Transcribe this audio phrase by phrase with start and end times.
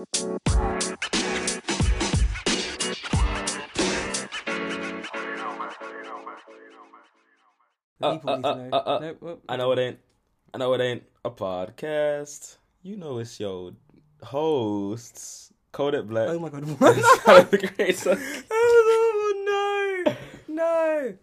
[0.00, 0.06] Uh,
[8.02, 8.68] uh, uh, know.
[8.70, 9.98] No, well, I know it ain't.
[10.54, 12.56] I know it ain't a podcast.
[12.82, 13.72] You know it's your
[14.22, 16.30] hosts, Kodak Black.
[16.30, 16.64] Oh my god.
[17.24, 18.18] Tyler, the creator.
[18.50, 20.14] oh no!
[20.48, 21.14] No!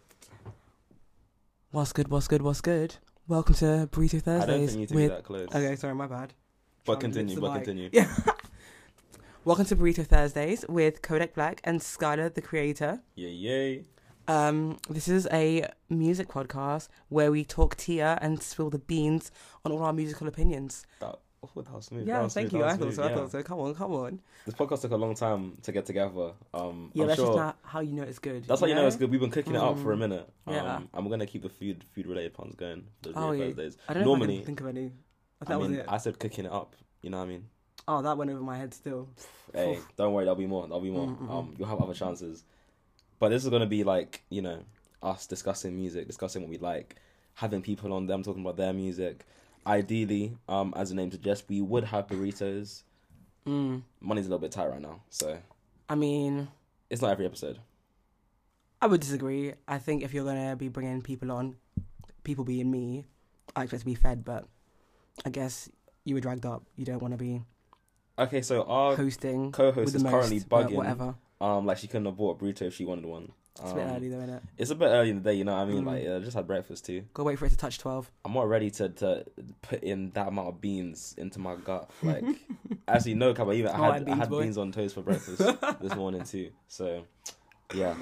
[1.72, 2.98] What's good, what's good, what's good?
[3.28, 5.10] Welcome to Burrito I don't Thursdays think you need to with...
[5.10, 5.48] that close.
[5.48, 6.36] Okay, sorry, my bad.
[6.86, 7.64] But continue, but mic.
[7.64, 7.90] continue.
[7.94, 8.14] Yeah.
[9.48, 13.00] Welcome to Burrito Thursdays with Kodak Black and Skylar, the creator.
[13.16, 13.84] Yay, yay.
[14.28, 19.32] Um, this is a music podcast where we talk Tia and spill the beans
[19.64, 20.86] on all our musical opinions.
[21.00, 22.06] That, oh, that was smooth.
[22.06, 22.68] Yeah, was thank smooth, you.
[22.68, 22.92] I thought so.
[22.92, 23.44] smooth, I thought so.
[23.44, 24.22] Come on, come on.
[24.46, 26.34] This podcast took a long time to get together.
[26.54, 28.44] Um, Yeah, I'm that's sure just not how you know it's good.
[28.44, 29.10] that's how you know it's good.
[29.10, 30.00] We've been cooking it up for a Mm.
[30.00, 30.30] minute.
[30.46, 30.82] Um, Yeah.
[30.94, 32.86] and we're gonna keep the food food related puns going.
[33.16, 33.46] Oh, yeah.
[33.46, 33.78] Thursdays.
[33.88, 34.92] I don't know if I Normally, think of any.
[35.40, 35.86] That I was mean, it.
[35.88, 36.76] I said cooking it up.
[37.02, 37.46] You know what I mean?
[37.88, 39.08] Oh, that went over my head still.
[39.54, 39.88] Hey, Oof.
[39.96, 40.68] don't worry, there'll be more.
[40.68, 41.08] There'll be more.
[41.08, 42.44] Mm, mm, Um, you'll have other chances.
[43.20, 44.64] But this is gonna be like you know
[45.02, 46.98] us discussing music, discussing what we like,
[47.36, 49.26] having people on them talking about their music.
[49.66, 52.84] Ideally, um, as the name suggests, we would have burritos.
[53.46, 53.84] Mm.
[54.02, 55.38] Money's a little bit tight right now, so
[55.90, 56.50] I mean,
[56.90, 57.60] it's not every episode.
[58.82, 59.54] I would disagree.
[59.68, 61.56] I think if you're gonna be bringing people on,
[62.24, 63.06] people being me,
[63.56, 64.26] I expect to be fed.
[64.26, 64.46] But
[65.26, 65.70] I guess
[66.04, 66.64] you were dragged up.
[66.76, 67.42] You don't want to be
[68.20, 70.12] Okay, so our hosting co-host is most.
[70.12, 70.74] currently bugging.
[70.76, 71.16] Whatever.
[71.40, 73.32] Um, like she couldn't have bought a burrito if she wanted one.
[73.62, 74.42] It's a bit Um, early though, innit?
[74.58, 75.84] It's a bit early in the day, you know what I mean?
[75.84, 75.88] Mm.
[75.88, 77.04] Like, I just had breakfast too.
[77.14, 78.12] Go wait for it to touch twelve.
[78.26, 79.26] I'm not ready to, to
[79.64, 81.90] put in that amount of beans into my gut.
[82.04, 82.24] Like,
[82.88, 84.42] actually, no, Kaba, even I had, I beans had boy.
[84.44, 85.40] beans on toast for breakfast
[85.82, 86.52] this morning too.
[86.68, 87.04] So,
[87.74, 87.96] yeah,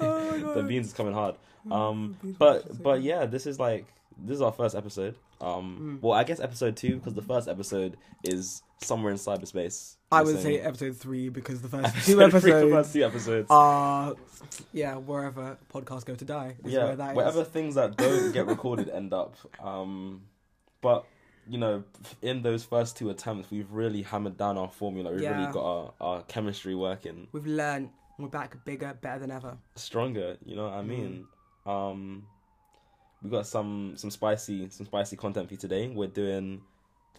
[0.00, 1.34] Oh my the beans is coming hard.
[1.66, 3.86] Mm, Um, but but yeah, this is like
[4.18, 5.16] this is our first episode.
[5.40, 6.02] Um, Mm.
[6.02, 9.96] well, I guess episode two because the first episode is somewhere in cyberspace.
[10.10, 13.04] I would say episode three because the first Episode two three, the episodes first two
[13.04, 13.46] episodes.
[13.50, 14.14] are
[14.72, 16.56] yeah wherever podcasts go to die.
[16.64, 17.48] Yeah, where that is.
[17.48, 19.36] things that don't get recorded end up.
[19.62, 20.22] Um,
[20.80, 21.04] but
[21.48, 21.82] you know,
[22.20, 25.10] in those first two attempts, we've really hammered down our formula.
[25.12, 25.38] We've Yeah.
[25.40, 27.90] really got our, our chemistry working We've learned.
[28.18, 29.56] We're back bigger, better than ever.
[29.76, 30.36] stronger.
[30.44, 31.26] You know what I mean?
[31.64, 31.70] Mm.
[31.92, 32.26] Um,
[33.22, 35.88] we got some some spicy some spicy content for you today.
[35.88, 36.60] We're doing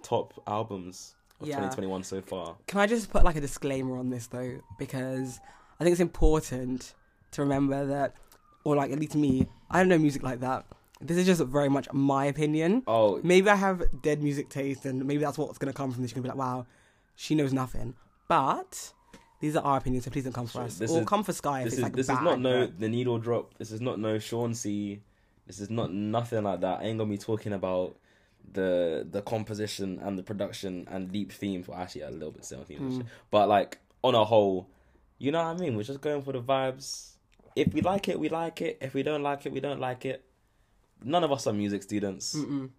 [0.01, 1.55] top albums of Yeah.
[1.55, 2.55] 2021 so far.
[2.67, 5.39] Can I just put like a disclaimer on this though, because
[5.79, 6.93] I think it's important
[7.31, 8.15] to remember that,
[8.63, 10.65] or like at least me, I don't know music like that.
[11.01, 12.83] This is just very much my opinion.
[12.87, 16.11] Oh, Maybe I have dead music taste, and maybe that's what's gonna come from this.
[16.11, 16.65] You're gonna be like, wow,
[17.15, 17.93] she knows nothing.
[18.27, 18.91] But
[19.39, 21.31] these are our opinions, so please don't come for us, this or is- come for
[21.31, 23.57] Sky if this it's is like this is not no the needle drop.
[23.57, 25.01] This is not no Shawn Cee
[25.49, 26.81] This is not nothing like that.
[26.81, 27.95] I ain't gonna be talking about
[28.53, 31.67] the the composition and the production and deep themes.
[31.67, 33.05] Well, actually, a little bit still themes, Mm.
[33.31, 34.69] but like on a whole,
[35.17, 35.75] you know what I mean.
[35.75, 37.13] We're just going for the vibes.
[37.55, 38.77] If we like it, we like it.
[38.79, 40.23] If we don't like it, we don't like it.
[41.03, 42.35] None of us are music students.
[42.35, 42.69] Mm-mm.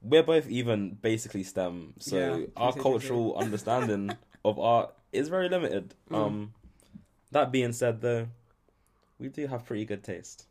[0.00, 5.96] We're both even basically STEM, so Yeah, our cultural understanding of art is very limited.
[6.08, 6.16] Mm.
[6.16, 6.54] Um,
[7.32, 8.28] that being said, though,
[9.18, 10.46] we do have pretty good taste.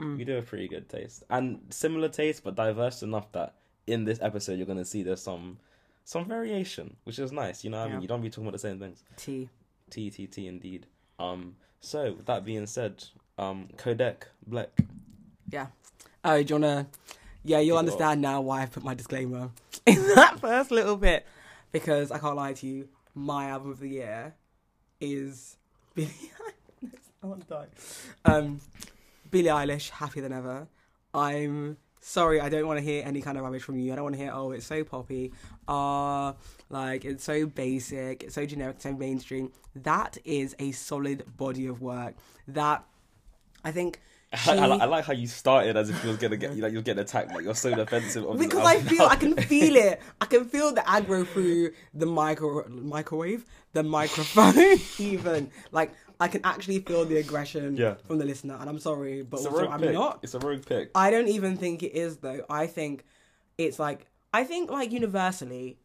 [0.00, 0.16] Mm.
[0.16, 3.54] We do have pretty good taste and similar taste, but diverse enough that
[3.86, 5.58] in this episode you're gonna see there's some
[6.04, 7.64] some variation, which is nice.
[7.64, 9.02] You know, what I mean, you don't be talking about the same things.
[9.16, 9.48] T.
[9.90, 10.86] T T T indeed.
[11.18, 13.04] Um, so with that being said,
[13.38, 14.70] um, Kodak Black.
[15.50, 15.66] Yeah.
[16.24, 16.86] Oh, do you wanna?
[17.44, 19.50] Yeah, you'll understand now why I put my disclaimer
[19.86, 21.26] in that first little bit
[21.72, 22.88] because I can't lie to you.
[23.14, 24.34] My album of the year
[25.00, 25.56] is
[25.94, 26.32] Billie.
[27.22, 27.66] I want to die.
[28.24, 28.60] Um,
[29.30, 30.68] Billie Eilish, happier than ever.
[31.14, 33.92] I'm sorry, I don't want to hear any kind of rubbish from you.
[33.92, 35.32] I don't want to hear, oh, it's so poppy.
[35.66, 36.32] Uh,
[36.70, 39.52] like it's so basic, it's so generic, so mainstream.
[39.74, 42.14] That is a solid body of work.
[42.46, 42.84] That
[43.64, 44.00] I think.
[44.46, 46.72] I, I, I like how you started as if you was gonna get you like
[46.72, 48.26] you're getting attacked, like you're so defensive.
[48.38, 50.02] Because I feel I can feel it.
[50.20, 54.78] I can feel the aggro through the micro microwave, the microphone.
[54.98, 57.94] even like I can actually feel the aggression Yeah.
[58.06, 58.56] from the listener.
[58.60, 59.92] And I'm sorry, but also I'm pick.
[59.92, 60.18] not.
[60.22, 60.90] It's a rogue pick.
[60.94, 62.44] I don't even think it is though.
[62.50, 63.04] I think
[63.56, 65.78] it's like I think like universally,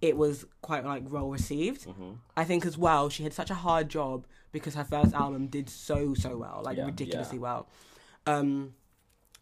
[0.00, 1.86] it was quite like well received.
[1.86, 2.18] Mhm.
[2.36, 5.68] I think as well she had such a hard job because her first album did
[5.68, 7.42] so so well, like Yeah, ridiculously yeah.
[7.42, 7.68] well.
[8.26, 8.74] Um,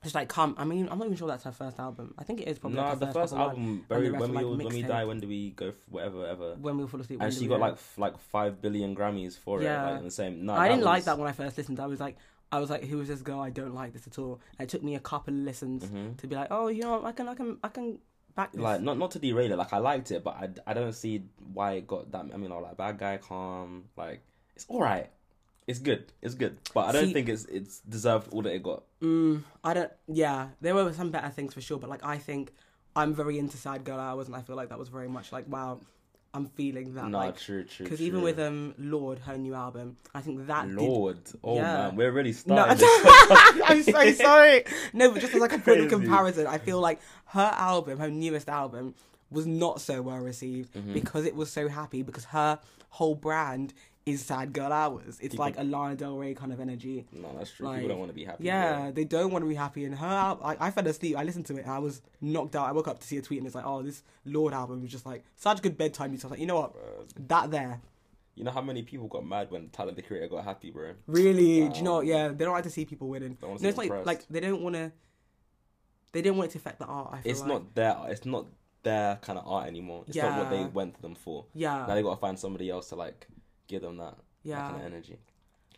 [0.03, 2.15] just like come, I mean, I'm not even sure that's her first album.
[2.19, 4.31] I think it is probably No, like her the first album, and very, the when
[4.31, 5.69] we like, all- when we die, when do we go?
[5.69, 6.55] f- Whatever, whatever.
[6.61, 7.21] when we fall asleep.
[7.23, 9.83] And she got like f- like five billion Grammys for Yeah.
[9.89, 10.47] it, like in the same.
[10.47, 11.81] No, I didn't like that when I first listened.
[11.81, 12.17] I was like,
[12.53, 13.41] I was like, who is this girl?
[13.41, 14.41] I don't like this at all.
[14.59, 16.17] And it took me a couple of listens Mhm.
[16.17, 17.99] to be like, oh, you know, I can, I can, I can
[18.35, 18.61] back this.
[18.61, 19.57] like not not to derail it.
[19.59, 22.25] Like I liked it, but I, I don't see why it got that.
[22.33, 23.85] I mean, all like bad guy, calm.
[23.97, 24.23] Like
[24.57, 25.11] it's all right.
[25.71, 26.05] It's good.
[26.21, 28.83] It's good, but I don't See- think it's it's deserved all that it got.
[29.03, 29.93] Mm, I don't.
[30.09, 32.53] Yeah, there were some better things for sure, but like I think
[32.95, 35.47] I'm very into sad girl hours, and I feel like that was very much like
[35.49, 35.81] wow,
[36.35, 37.09] I'm feeling that.
[37.09, 37.85] no, like, true, true.
[37.87, 41.63] because even with um Lorde, her new album, I think that did Lorde, oh Yeah.
[41.89, 42.79] man, we're really No, starting.
[42.79, 43.63] this.
[43.65, 44.65] I'm so sorry.
[44.93, 48.11] No, but just as like a point of comparison, I feel like her album, her
[48.11, 48.95] newest album,
[49.31, 50.93] was not so well received Mm-hmm.
[50.93, 52.59] because it was so happy because her
[52.91, 53.73] whole brand
[54.07, 55.19] is sad girl hours.
[55.21, 57.07] It's People- like a Lana Del Rey kind of energy.
[57.13, 57.67] no, that's true.
[57.67, 58.45] Like, People don't want to be happy.
[58.45, 59.85] Yeah, they don't want to be happy.
[59.85, 60.07] And her
[60.43, 61.17] I, I fell asleep.
[61.17, 62.67] I listened to it and I was knocked out.
[62.67, 64.91] I woke up to see a tweet and it's like, oh, this Lorde album was
[64.91, 66.25] just like such good bedtime music.
[66.25, 66.73] I was like, you know what?
[66.73, 66.83] bro.
[67.29, 67.81] That there.
[68.37, 70.93] You know how many people got mad when Tyler the Creator got happy, bro?
[71.07, 72.07] Really, do you know what?
[72.07, 73.37] Yeah, they don't like to see people winning.
[73.43, 74.07] No, see it's like impressed.
[74.07, 74.93] like they don't want to.
[76.13, 77.19] They don't want it to affect the art.
[77.25, 77.49] It's like.
[77.49, 77.97] not their.
[78.09, 78.47] It's not
[78.83, 80.05] their kind of art anymore.
[80.09, 81.45] It's not what they went to them for.
[81.55, 83.27] Yeah, Now they got to find somebody else to like
[83.71, 84.69] give them that, that yeah.
[84.69, 85.19] kind of energy.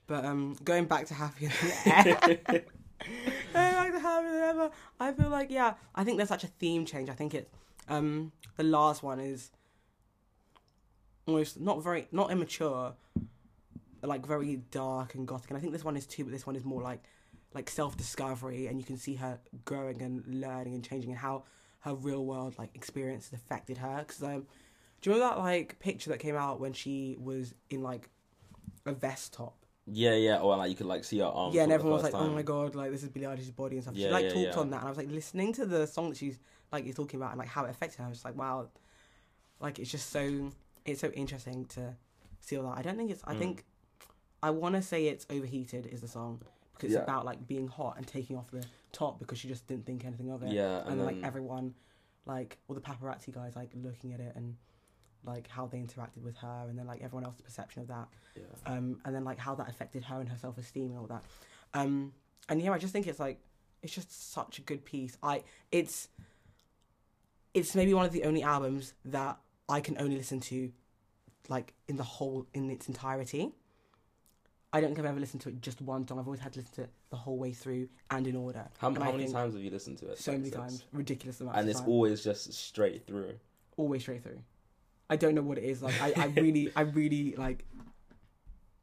[0.06, 1.50] But um, going back to happier
[1.84, 2.34] than ever.
[2.48, 2.64] going
[3.52, 4.70] back to happier than ever.
[4.98, 5.74] I feel like yeah.
[5.94, 7.08] I think there's such a theme change.
[7.08, 7.50] I think it.
[7.88, 9.50] Um, the last one is
[11.26, 12.94] almost not very not immature,
[14.00, 15.50] but, like very dark and gothic.
[15.50, 16.24] And I think this one is too.
[16.24, 17.02] But this one is more like
[17.54, 21.44] like self discovery, and you can see her growing and learning and changing, and how
[21.80, 23.98] her real world like experience has affected her.
[23.98, 24.46] Because um,
[25.02, 28.08] do you remember that like picture that came out when she was in like
[28.86, 29.56] a vest top?
[29.86, 30.38] Yeah, yeah.
[30.38, 31.54] Or like you could like see her arms.
[31.54, 33.82] yeah, and everyone was like, "Oh my god, like this is Billie Eilish's body and
[33.82, 34.60] stuff." she like yeah, talked yeah.
[34.60, 36.38] on that, and I was like listening to the song that she's
[36.70, 38.04] like you're talking about and like how it affected her.
[38.04, 38.68] I was just like, wow,
[39.60, 40.52] like it's just so
[40.84, 41.96] it's so interesting to
[42.40, 42.78] see all that.
[42.78, 43.22] I don't think it's.
[43.24, 43.38] I Mm.
[43.40, 43.64] think
[44.40, 46.42] I want to say it's overheated is the song
[46.74, 49.84] because it's about like being hot and taking off the top because she just didn't
[49.84, 50.52] think anything of it.
[50.52, 51.74] Yeah, and, and, then, like everyone,
[52.24, 54.56] like all the paparazzi guys, like looking at it and
[55.24, 58.42] like how they interacted with her, and then like everyone else's perception of that yeah.
[58.66, 61.22] um, and then like how that affected her and her self esteem and all that.
[61.74, 62.12] Um,
[62.48, 63.40] and yeah, I just think it's like
[63.82, 65.16] it's just such a good piece.
[65.22, 66.08] I it's
[67.54, 69.38] it's maybe one of the only albums that
[69.68, 70.72] I can only listen to
[71.48, 73.52] like in the whole in its entirety.
[74.74, 76.18] I don't think I've ever listened to it just one song.
[76.18, 78.66] I've always had to listen to it the whole way through and in order.
[78.78, 80.18] How, how many times have you listened to it?
[80.18, 81.58] So many times, ridiculous amount.
[81.58, 81.90] And it's time.
[81.90, 83.34] always just straight through.
[83.76, 84.38] always straight through.
[85.10, 85.82] I don't know what it is.
[85.82, 87.64] Like I, I really, I really like,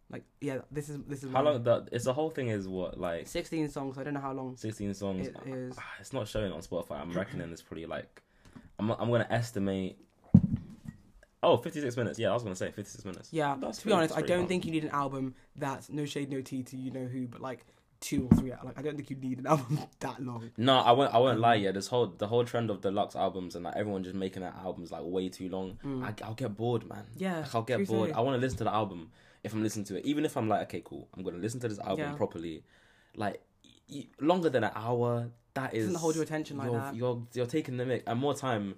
[0.09, 0.59] like yeah.
[0.71, 1.63] This is this is How long?
[1.63, 3.97] The, it's the whole thing is what like Sixteen songs.
[3.97, 5.27] I don't know how long sixteen songs.
[5.27, 5.75] it is.
[5.77, 7.01] Ah, It's not showing on Spotify.
[7.01, 8.21] I'm reckoning it's probably like
[8.77, 9.97] I'm I'm gonna estimate.
[11.41, 12.19] Oh, 56 minutes.
[12.19, 13.29] Yeah, I was gonna say 56 minutes.
[13.31, 13.55] Yeah.
[13.57, 16.41] That's to be honest, I don't think you need an album that's no shade, no
[16.41, 17.65] tea to you know who, but like
[18.01, 18.51] two or three.
[18.51, 20.51] Like I don't think you need an album that long.
[20.57, 21.13] No, I won't.
[21.13, 21.55] I won't lie.
[21.55, 24.53] Yeah, this whole the whole trend of deluxe albums and like everyone just making their
[24.63, 25.77] albums like way too long.
[25.85, 26.03] Mm.
[26.03, 27.05] I, I'll get bored, man.
[27.17, 27.39] Yeah.
[27.39, 27.87] Like, I'll get bored.
[27.87, 28.13] story.
[28.13, 29.11] I want to listen to the album
[29.43, 31.67] if I'm listening to it, even if I'm like, okay, cool, I'm gonna listen to
[31.67, 32.13] this album Yeah.
[32.15, 32.63] properly.
[33.15, 35.29] Like y- y- longer than an hour.
[35.55, 36.95] That is Doesn't hold your attention like you're, that.
[36.95, 38.75] You're you're taking the mic and more time.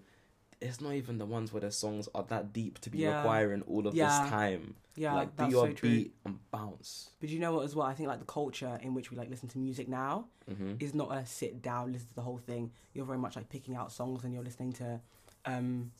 [0.62, 3.16] It's not even the ones where the songs are that deep to be Yeah.
[3.18, 4.06] requiring all of Yeah.
[4.06, 4.76] this time.
[4.96, 7.10] Yeah, like do your so beat and bounce.
[7.20, 7.88] But you know what as well?
[7.88, 10.94] I think like the culture in which we like listen to music now hmm is
[10.94, 12.72] not a sit down, listen to the whole thing.
[12.94, 15.00] You're very much like picking out songs and you're listening to
[15.46, 15.92] um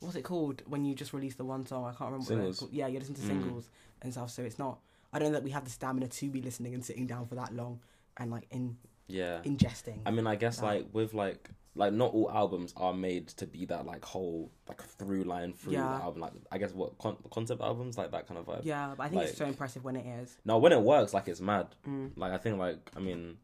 [0.00, 1.84] what's it called when you just release the one song?
[1.84, 2.68] I can't remember Singles.
[2.70, 3.28] Yeah, you're listening to Mm.
[3.28, 3.70] singles
[4.02, 4.30] and stuff.
[4.30, 4.78] So it's not
[5.12, 7.34] I don't know that we have the stamina to be listening and sitting down for
[7.34, 7.80] that long
[8.18, 8.76] and like in
[9.08, 9.38] Yeah.
[9.44, 10.00] ingesting.
[10.06, 10.64] I mean, I guess that.
[10.66, 14.82] like with like like not all albums are made to be that like whole like
[14.82, 15.82] through line through Yeah.
[15.98, 16.20] the album.
[16.22, 18.60] Like I guess what con- concept albums like that kind of vibe.
[18.64, 20.38] yeah, but I think it's so impressive when it is.
[20.44, 21.66] No, when it works, like it's mad.
[21.86, 22.12] Mm.
[22.16, 23.36] Like I think like I mean,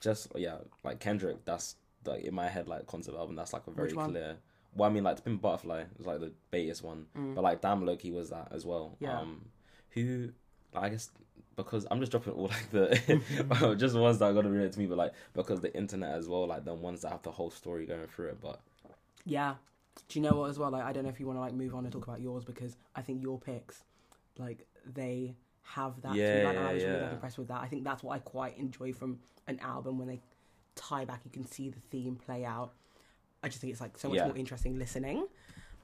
[0.00, 1.44] just yeah, like Kendrick.
[1.44, 3.36] That's like in my head like concept album.
[3.36, 4.36] That's like a very clear.
[4.74, 7.34] Well, I mean like Pimp Butterfly is like the baitest one, Mm.
[7.34, 8.96] but like Damn Loki was that as well.
[9.00, 9.18] Yeah.
[9.20, 9.46] Um,
[9.90, 10.30] who
[10.74, 11.10] I guess
[11.56, 14.78] because I'm just dropping all like the just the ones that are gonna relate to
[14.78, 17.50] me, but like because the internet as well, like the ones that have the whole
[17.50, 18.40] story going through it.
[18.40, 18.60] But
[19.24, 19.54] Yeah.
[20.08, 20.70] Do you know what as well?
[20.70, 22.44] Like I don't know if you want to like move on and talk about yours
[22.44, 23.82] because I think your picks,
[24.38, 26.14] like they have that.
[26.14, 27.02] Yeah, line, and I was really yeah.
[27.04, 27.60] like, impressed with that.
[27.62, 30.20] I think that's what I quite enjoy from an album when they
[30.74, 31.22] tie back.
[31.24, 32.72] You can see the theme play out.
[33.42, 34.26] I just think it's like so much Yeah.
[34.26, 35.26] more interesting listening.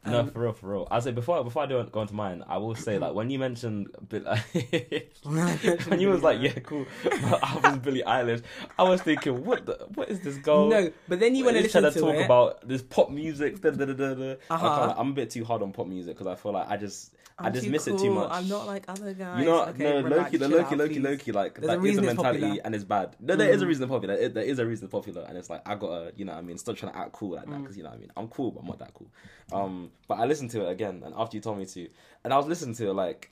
[0.04, 0.88] No, Um, for real, for real.
[0.90, 3.38] I say before before I do go into mine, I will say like when you
[3.38, 4.24] mentioned Bill-
[5.22, 8.42] when you was like yeah cool, I was Billie Eilish.
[8.78, 10.68] I was thinking what the what is this girl?
[10.68, 12.24] no, but then you went He's trying to to, talk it.
[12.24, 13.60] about this pop music.
[13.60, 14.32] Da, da, da, da, da.
[14.50, 14.86] Uh-huh.
[14.86, 17.12] can't- I'm a bit too hard on pop music because I feel like I just
[17.42, 18.28] I I'm just too miss it too much.
[18.30, 19.40] I'm not like other guys.
[19.40, 21.04] You know, okay, no, relax, Loki, the Loki, out, Loki, please.
[21.04, 22.62] Loki, like There's a that is the it's mentality, popular.
[22.64, 23.16] and it's bad.
[23.20, 23.68] No, there is a Mm.
[23.68, 24.16] reason popular.
[24.16, 26.42] There- there is a reason popular, and it's like I gotta, you know, what I
[26.42, 27.62] mean, stop trying to act cool like that Mm.
[27.62, 29.10] because you know, what I mean, I'm cool, but I'm not that cool.
[29.52, 31.88] Um, but I listened to it again, and after you told me to,
[32.24, 33.30] and I was listening to it like,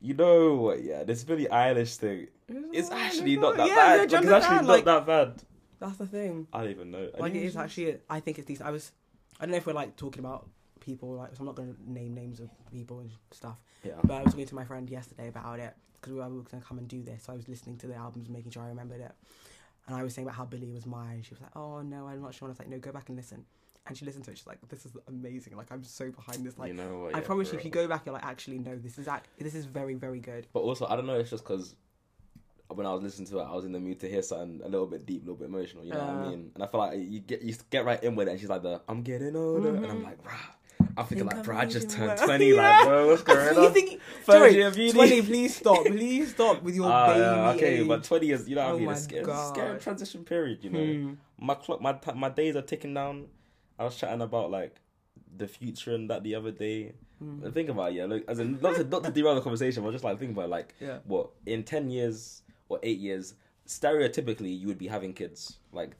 [0.00, 2.26] you know, what, yeah, this Billie Eilish thing,
[2.72, 3.66] it's actually not that.
[3.68, 3.94] Yeah, bad.
[3.94, 4.66] yeah, Like, it's actually understand?
[4.66, 5.42] not Like, that bad.
[5.80, 6.46] That's the thing.
[6.52, 7.08] I don't even know.
[7.18, 7.98] Like it is actually.
[8.08, 8.68] I think it's decent.
[8.68, 8.92] I was.
[9.40, 10.48] I don't know if we're like talking about
[10.82, 11.14] people.
[11.14, 13.58] Like, so I'm not going to name names of people and stuff.
[13.84, 13.92] Yeah.
[14.04, 16.68] But I was talking to my friend yesterday about it because we were going to
[16.68, 17.24] come and do this.
[17.24, 19.12] So I was listening to the albums, making sure I remembered it.
[19.86, 21.22] And I was saying about how Billie was mine.
[21.22, 23.08] She was like, "Oh no, I'm not sure." And I was like, "No, go back
[23.08, 23.44] and listen."
[23.84, 24.38] And she listened to it.
[24.38, 25.56] She's like, "This is amazing.
[25.56, 26.56] Like I'm so behind this.
[26.56, 27.16] Like you know what?
[27.16, 29.26] I yeah, promise you, if you go back, you're like, actually, no, this is act-
[29.40, 31.18] this is very, very good." But also, I don't know.
[31.18, 31.74] It's just because
[32.68, 34.68] when I was listening to it, I was in the mood to hear something a
[34.68, 35.84] little bit deep, a little bit emotional.
[35.84, 36.30] You know what I Uh.
[36.30, 36.52] mean?
[36.54, 38.30] And I feel like you get you get right in with it.
[38.32, 40.04] And she's like, "The I'm getting older," and I'm Mhm.
[40.04, 40.38] like, "Rah."
[40.96, 42.48] I'm thinking Think like, "Bro, I just turned well." 20.
[42.52, 42.54] Yeah.
[42.78, 44.92] Like, bro, what's going you on?" think, sorry, year of uni.
[44.92, 45.86] 20, please stop.
[45.86, 47.06] Please stop with your Ah,
[47.52, 47.58] baby.
[47.58, 47.88] okay, age.
[47.88, 48.90] but 20 is, you know what Oh I mean?
[48.90, 49.80] It's, scary, a scary God.
[49.80, 50.84] transition period, you know.
[51.08, 51.14] Hmm.
[51.38, 53.26] My clock, my my days are ticking down.
[53.78, 54.76] I was chatting about like
[55.36, 56.92] the future and that the other day.
[57.18, 57.48] Hmm.
[57.50, 59.92] Think about it, yeah, look, as in not to not to derail the conversation, but
[59.92, 60.98] just like think about it, like Yeah.
[61.04, 63.34] what in ten years or eight years,
[63.66, 65.58] stereotypically you would be having kids.
[65.72, 65.96] Like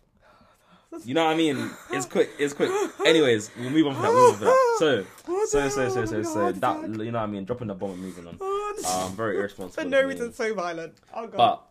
[1.04, 1.70] you know what I mean?
[1.90, 2.70] It's quick, it's quick.
[3.06, 4.76] Anyways, we'll move on from that, we'll move on from that.
[4.78, 7.74] So What so so so so so that you know what I mean, dropping the
[7.74, 8.36] bomb and moving on.
[8.40, 9.82] Oh, Um very irresponsible.
[9.82, 10.94] For no reason, so violent.
[11.14, 11.36] Oh god.
[11.36, 11.62] But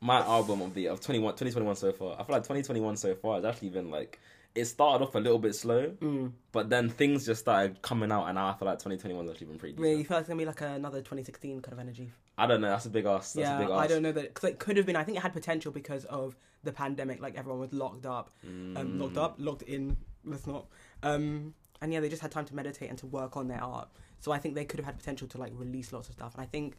[0.00, 3.36] my album of the of 21, 2021 so far, I feel like 2021 so far
[3.36, 4.18] has actually been like
[4.54, 6.30] it started off a little bit slow, Mm.
[6.52, 9.48] but then things just started coming out, and now I feel like 2021 has actually
[9.48, 9.74] been pretty.
[9.76, 12.12] Really, you feel like it's gonna be like another 2016 kind of energy?
[12.36, 12.70] I don't know.
[12.70, 13.32] That's a big ass.
[13.32, 13.78] That's yeah, a big ass.
[13.80, 14.96] I don't know that because it could have been.
[14.96, 17.20] I think it had potential because of the pandemic.
[17.22, 19.22] Like everyone was locked up, um, locked Mm.
[19.22, 19.96] up, locked in.
[20.24, 20.66] Let's not.
[21.02, 23.88] Um, and yeah, they just had time to meditate and to work on their art.
[24.20, 26.34] So I think they could have had potential to like release lots of stuff.
[26.34, 26.76] And I think,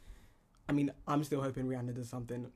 [0.67, 2.47] I mean, I'm still hoping Rihanna does something.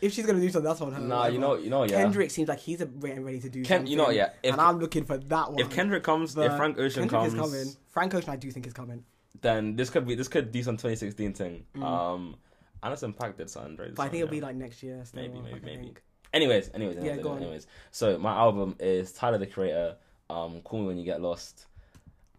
[0.00, 1.00] If she's gonna do something, that's on her.
[1.00, 2.00] Nah, you know, you know, yeah.
[2.02, 3.90] Kendrick seems like he's ready to do Ken, something.
[3.90, 4.30] you know, yeah.
[4.42, 5.60] If and I'm looking for that one.
[5.60, 7.76] if Kendrick comes, if Frank Ocean Kendrick comes, is coming.
[7.90, 9.04] Frank Ocean, I do think is coming.
[9.40, 11.64] Then this could be this could do some 2016 thing.
[11.76, 11.82] Mm.
[11.82, 12.36] Um,
[12.82, 13.90] Anderson Paak did something very.
[13.92, 15.04] But I think it'll be like next year.
[15.04, 15.82] Still, Maybe, maybe, maybe.
[15.84, 16.02] think.
[16.32, 17.36] Anyways, anyways, Yeah, anyways, on.
[17.38, 17.66] anyways.
[17.90, 19.96] So my album is Tyler the Creator.
[20.30, 21.66] Um, Call Me When You Get Lost.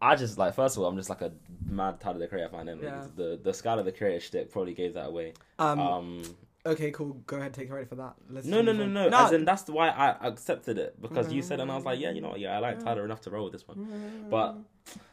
[0.02, 1.32] I just like first of all, I'm just like a
[1.66, 2.68] mad Tyler the Creator fan.
[2.68, 3.06] And Yeah.
[3.16, 5.34] the the Skylar the Creator shtick probably gave that away.
[5.60, 6.24] Um, Um,
[6.66, 7.22] Okay, cool.
[7.28, 8.14] Go ahead, take credit for that.
[8.30, 9.18] Let's no, no, move no, no.
[9.18, 12.12] As in that's why I accepted it because you said, and I was like, yeah,
[12.12, 13.78] you know, what, yeah, I like Tyler enough to roll with this one.
[13.78, 14.30] Mm.
[14.30, 14.56] But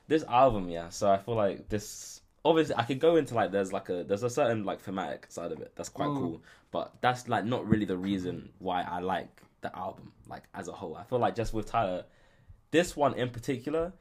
[0.06, 0.90] this album, yeah.
[0.90, 2.20] So I feel like this.
[2.44, 5.52] Obviously, I could go into like there's like a there's a certain like thematic side
[5.52, 6.18] of it that's quite Mm.
[6.18, 10.68] cool, but that's like not really the reason why I like the album like as
[10.68, 10.96] a whole.
[10.96, 12.04] I feel like just with Tyler,
[12.70, 13.92] this one in particular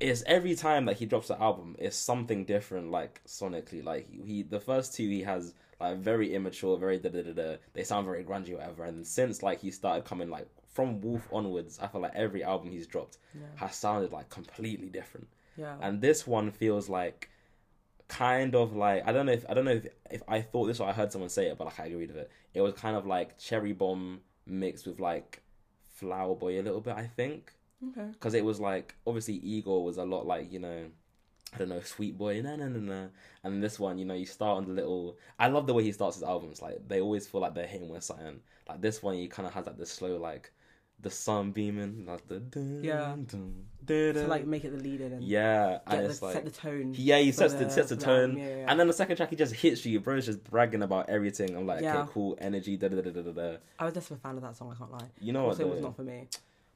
[0.00, 4.20] is every time that he drops an album it's something different like sonically like he,
[4.26, 7.84] he the first two he has like very immature very da da da da they
[7.84, 11.86] sound very grungy whatever and since like he started coming like from wolf onwards i
[11.86, 13.46] feel like every album he's dropped Yeah.
[13.56, 15.76] has sounded like completely different Yeah.
[15.80, 17.30] and this one feels like
[18.08, 20.78] kind of like I don't know if I don't know if, if I thought this
[20.80, 22.30] or I heard someone say it, but like I agreed with it.
[22.52, 25.42] It was kind of like cherry bomb mixed with like
[25.94, 26.94] flower boy a little bit.
[26.94, 27.52] I think
[27.90, 28.08] okay.
[28.12, 30.86] because it was like obviously Igor was a lot like you know.
[31.54, 33.08] I don't know, sweet boy, no, no, no, no.
[33.44, 35.16] And this one, you know, you start on the little.
[35.38, 36.60] I love the way he starts his albums.
[36.60, 38.40] Like they always feel like they're hitting with something.
[38.68, 40.50] Like this one, he kind of has like the slow, like
[41.00, 43.14] the sun beaming, like the dun, Yeah.
[43.26, 46.32] dun, dun, To like make it the lead in and yeah, and the, it's like
[46.34, 46.94] set the tone.
[46.96, 48.64] yeah, he sets the, sets the tone, Yeah, yeah.
[48.68, 50.00] and then the second track he just hits you.
[50.00, 51.54] Bro's just bragging about everything.
[51.56, 51.98] I'm like, Yeah.
[52.02, 53.56] okay, cool, energy, da da da da da da.
[53.78, 54.72] I was just a fan of that song.
[54.74, 55.06] I can't lie.
[55.20, 55.50] You know what?
[55.50, 56.28] also, it was not for me.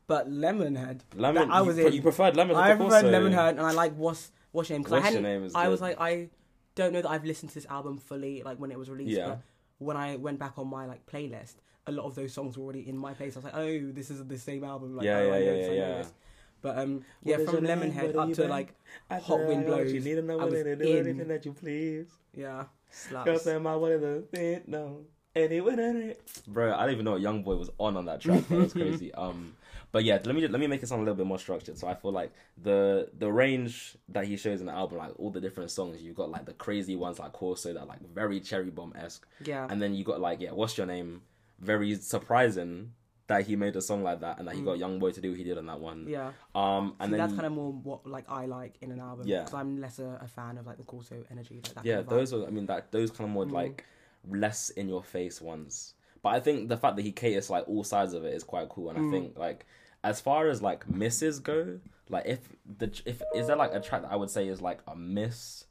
[0.07, 1.01] But Lemonhead.
[1.15, 1.51] Lemon.
[1.51, 1.93] I was pre- in.
[1.93, 2.57] you preferred lemon.
[2.57, 5.23] I preferred so- Lemonhead, and I like what's what's your name because I hadn't.
[5.23, 6.29] Name I was like I
[6.75, 9.17] don't know that I've listened to this album fully, like when it was released.
[9.17, 9.27] Yeah.
[9.29, 9.41] But
[9.79, 11.55] when I went back on my like playlist,
[11.87, 13.37] a lot of those songs were already in my place.
[13.37, 14.97] I was like, oh, this is the same album.
[14.97, 15.99] Like, Yeah, oh, yeah, I know yeah, this, I yeah, know yeah.
[15.99, 16.13] this.
[16.61, 17.65] But um, What yeah, from?
[17.65, 18.51] Lemonhead up to been?
[18.51, 18.75] like
[19.09, 19.93] I Hot Wind Blows.
[19.93, 20.83] You need to know I was in.
[20.83, 22.07] anything that you please.
[22.35, 23.43] yeah, Girl, slaps.
[23.43, 25.05] say my what is the no.
[25.45, 26.17] Anyway,
[26.47, 28.49] bro, I don't even know what Young Boy was on on that track.
[28.49, 29.13] That was crazy.
[29.19, 29.55] Um,
[29.91, 31.79] but yeah, let me let me make it sound a little bit more structured.
[31.79, 32.31] So I feel like
[32.63, 36.17] the the range that he shows in the album, like all the different songs, you've
[36.17, 39.67] got like the crazy ones like Corso that are, like very cherry bomb esque, Yeah,
[39.71, 41.23] and then you got like yeah, what's your name?
[41.61, 42.93] Very surprising,
[43.29, 44.67] that he made a song like that and that he Mm.
[44.67, 46.07] got Young Boy to do what he did on that one.
[46.07, 49.01] Yeah, Um, and and then that's kind of more what like I like in an
[49.01, 49.27] album.
[49.27, 49.39] Yeah.
[49.41, 51.61] because I'm less a, a fan of like the Corso energy.
[51.65, 53.53] Like that yeah, those are I mean that those kind of more Mm.
[53.53, 53.85] like
[54.31, 55.95] less in your face ones.
[56.23, 58.69] But I think the fact that he caters like all sides of it is quite
[58.69, 58.91] cool.
[58.91, 59.09] And Mm.
[59.09, 59.67] I think like
[60.05, 62.41] as far as like misses go, like if
[62.79, 65.65] the if is there like a track that I would say is like a miss,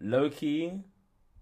[0.00, 0.80] low key,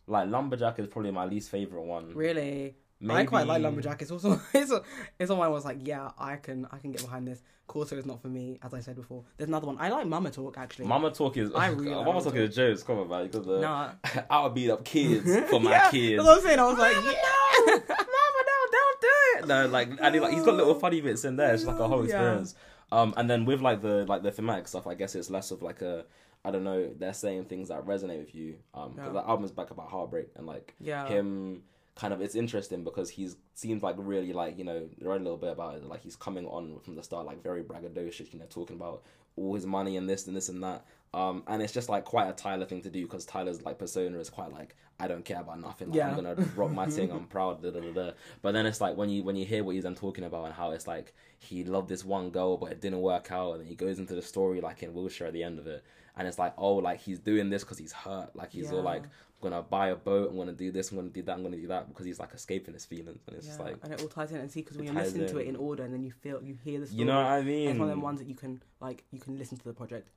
[0.06, 2.14] like Lumberjack is probably my least favorite one.
[2.14, 4.00] Really, Maybe, I quite like Lumberjack.
[4.00, 4.82] It's also it's a,
[5.18, 7.42] it's on one I was like, yeah, I can I can get behind this.
[7.66, 9.24] Corso is not for me, as I said before.
[9.36, 10.06] There's another one I like.
[10.06, 10.86] Mama Talk actually.
[10.86, 12.82] Mama Talk is I really like Mama Mama Talk is jokes.
[12.82, 13.26] Come on, man.
[13.26, 13.90] Because the Nah.
[14.30, 16.22] I would beat up kids for my yeah, kids.
[16.22, 16.58] That's what I'm saying.
[16.58, 17.78] I was like, Mama, yeah.
[17.88, 19.46] Mama, no, don't do it.
[19.48, 21.54] No, like, and he, like he's got little funny bits in there.
[21.54, 22.14] It's like a whole Yeah.
[22.14, 22.54] experience.
[22.90, 25.62] Um, and then with like the like the thematic stuff, I guess it's less of
[25.62, 26.04] like a,
[26.44, 28.56] I don't know, they're saying things that resonate with you.
[28.74, 29.08] Um, Yeah.
[29.10, 31.06] the album's back about heartbreak and like Yeah.
[31.08, 31.62] him
[32.02, 35.36] kind of it's interesting because he's seems like really like you know read a little
[35.36, 38.44] bit about it like he's coming on from the start like very braggadocious you know
[38.50, 39.04] talking about
[39.36, 40.84] all his money and this and this and that.
[41.14, 44.18] Um and it's just like quite a Tyler thing to do because Tyler's like persona
[44.18, 47.26] is quite like I don't care about nothing like, I'm gonna rock my thing I'm
[47.36, 48.10] proud da, da, da, da.
[48.42, 50.54] but then it's like when you when you hear what he's then talking about and
[50.54, 53.68] how it's like he loved this one girl but it didn't work out and then
[53.68, 55.84] he goes into the story like in Wilshire at the end of it.
[56.16, 59.04] And it's like oh like he's doing this because he's hurt like he's all like
[59.42, 60.30] gonna buy a boat.
[60.30, 60.90] I'm gonna do this.
[60.90, 61.32] I'm gonna do that.
[61.36, 63.76] I'm gonna do that because he's like escaping his feelings, and it's Yeah, just like
[63.82, 65.48] and it all ties in and see because when you're ties listening to it in.
[65.50, 67.00] in order and then you feel you hear the story.
[67.00, 67.68] you know what I mean?
[67.70, 70.08] it's one of them ones that you can like you can listen to the project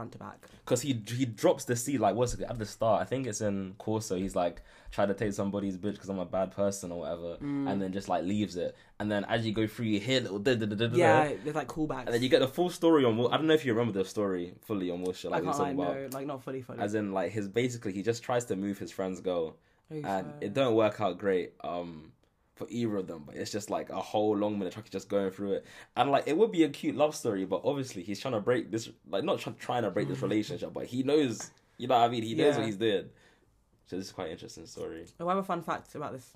[0.00, 0.46] front to back.
[0.64, 3.02] Because he he drops the seed like what's it at the start?
[3.02, 4.16] I think it's in Corso.
[4.16, 7.70] He's like trying to take somebody's bitch because I'm a bad person or whatever, Mm.
[7.70, 8.74] and then just like leaves it.
[8.98, 10.96] And then as you go through, you hear little da da da da da.
[10.96, 12.06] Yeah, there's like callbacks.
[12.06, 13.18] And then you get the full story on.
[13.32, 15.58] I don't know if you remember the story fully on Wilshire, like I we can't
[15.58, 16.10] talking lie, about.
[16.12, 16.80] no, like not fully fully.
[16.80, 19.56] As in, like his basically, he just tries to move his friend's girl,
[19.92, 22.12] Oh, and it don't work out great um
[22.60, 25.30] for either of them but it's just like a whole long minute track just going
[25.30, 25.66] through it.
[25.96, 28.70] And like it would be a cute love story but obviously he's trying to break
[28.70, 32.04] this like not try- trying to break this relationship but he knows you know what
[32.04, 32.22] i mean?
[32.22, 32.58] He knows Yeah.
[32.58, 33.06] what he's doing.
[33.86, 35.06] So this is quite an interesting story.
[35.18, 36.30] Oh, I have a fun fact about this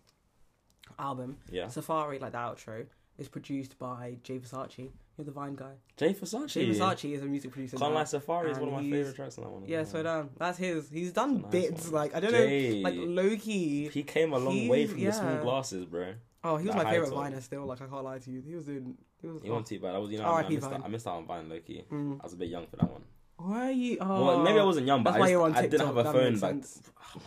[0.98, 1.36] album.
[1.50, 1.68] yeah.
[1.68, 2.86] Safari, like the outro,
[3.18, 4.90] is produced by Jay Versace.
[5.16, 5.74] You're the Vine guy.
[5.96, 7.76] jay versace Jay Versace is a music producer.
[7.76, 10.30] can't lie safari is one of my favorite tracks on that one Yeah, so down.
[10.36, 10.90] That's his.
[10.90, 11.94] He's done nice bits one.
[11.94, 12.82] like I don't Jay.
[12.82, 13.88] know, like Loki.
[13.88, 16.90] he came a long way from the small glasses bro Oh, he was that my
[16.90, 17.10] favorite.
[17.10, 17.64] Viner still.
[17.64, 18.42] Like I can't lie to you.
[18.46, 18.96] He was doing.
[19.22, 19.42] He was.
[19.42, 20.46] he wasn't too bad i was you know R.I.P.
[20.46, 20.74] I, missed Vine.
[20.80, 22.18] out, I missed out on vine low-key Mm.
[22.20, 23.02] i was a bit young for that one
[23.36, 23.96] Why are you?
[24.00, 26.38] Oh, well maybe i wasn't young but I, just, I didn't have a that phone
[26.40, 26.56] back.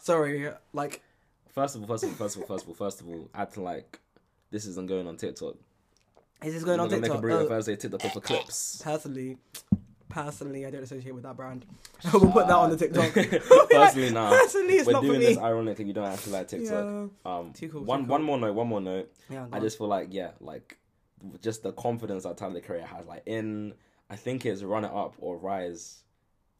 [0.00, 1.02] Sorry, like
[1.54, 3.28] First of all, first of all, first of all, first of all, first of all,
[3.34, 4.00] I had to like,
[4.52, 5.56] this isn't going on TikTok.
[6.44, 7.22] is this going on I'm gonna TikTok?
[7.24, 8.80] Make a burrito Oh, Thursday TikTok for clips.
[8.84, 9.38] personally,
[10.08, 11.64] personally, I don't associate with that brand.
[12.00, 13.12] So we'll put that on the TikTok.
[13.70, 14.28] Personally, nah.
[14.30, 15.26] Personally, it's We're not for doing me.
[15.26, 15.86] this ironically.
[15.86, 16.84] You don't actually like TikTok.
[16.84, 17.06] Yeah.
[17.32, 18.54] Um, Too cool, One, too one more note.
[18.54, 19.10] One more note.
[19.30, 20.76] Yeah, I just feel like yeah, like
[21.40, 23.06] just the confidence that Tyler the Creator has.
[23.06, 23.74] Like in,
[24.10, 26.02] I think it's Run It Up or Rise,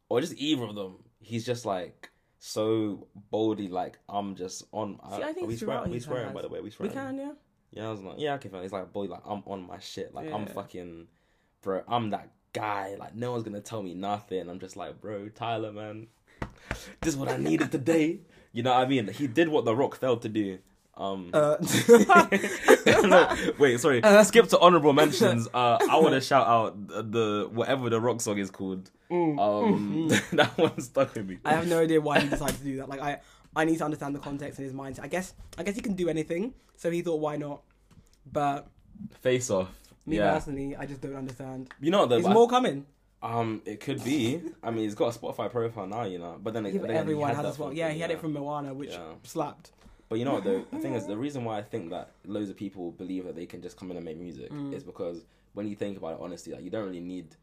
[0.09, 1.05] or just either of them.
[1.20, 4.98] He's just like so boldly like I'm just on.
[5.16, 5.92] See, I are think we throughout swearing?
[5.92, 6.61] We swearing by the way.
[6.61, 6.94] We we swearing.
[6.94, 7.33] can, yeah.
[7.72, 8.62] Yeah, I was like, yeah, okay, fine.
[8.62, 10.14] He's like, boy, like I'm on my shit.
[10.14, 11.06] Like I'm fucking,
[11.62, 11.82] bro.
[11.88, 12.96] I'm that guy.
[12.98, 14.48] Like no one's gonna tell me nothing.
[14.48, 16.08] I'm just like, bro, Tyler, man.
[17.00, 18.20] This is what I needed today.
[18.54, 19.08] You know what I mean?
[19.08, 20.58] He did what The Rock failed to do.
[20.94, 21.56] Um, Uh,
[23.02, 24.02] no, wait, sorry.
[24.02, 24.22] Uh.
[24.24, 25.48] Skip to honorable mentions.
[25.54, 28.90] Uh, I want to shout out the, the whatever the Rock song is called.
[29.11, 31.37] Um, that one stuck with me.
[31.37, 31.40] Mm.
[31.46, 32.90] I have no idea why he decided to do that.
[32.90, 33.20] Like I,
[33.54, 35.00] I need to understand the context and his mindset.
[35.04, 36.54] I guess, I guess he can do anything.
[36.76, 37.62] So he thought, why not?
[38.30, 38.68] But
[39.20, 39.68] Face off.
[40.06, 40.32] me yeah.
[40.32, 41.70] personally, I just don't understand.
[41.80, 42.08] You know what?
[42.10, 42.86] though, Is but- more coming?
[43.22, 44.40] Um, it could be.
[44.64, 46.40] I mean, he's got a Spotify profile now, you know.
[46.42, 47.68] But then, Yeah, but then he everyone has that as well.
[47.68, 49.12] from- Yeah, he had it from Moana, which Yeah.
[49.22, 49.70] slapped.
[50.08, 50.64] But you know what though?
[50.72, 53.46] The thing is, the reason why I think that loads of people believe that they
[53.46, 54.74] can just come in and make music Mm.
[54.74, 57.36] is because when you think about it honestly, like you don't really need,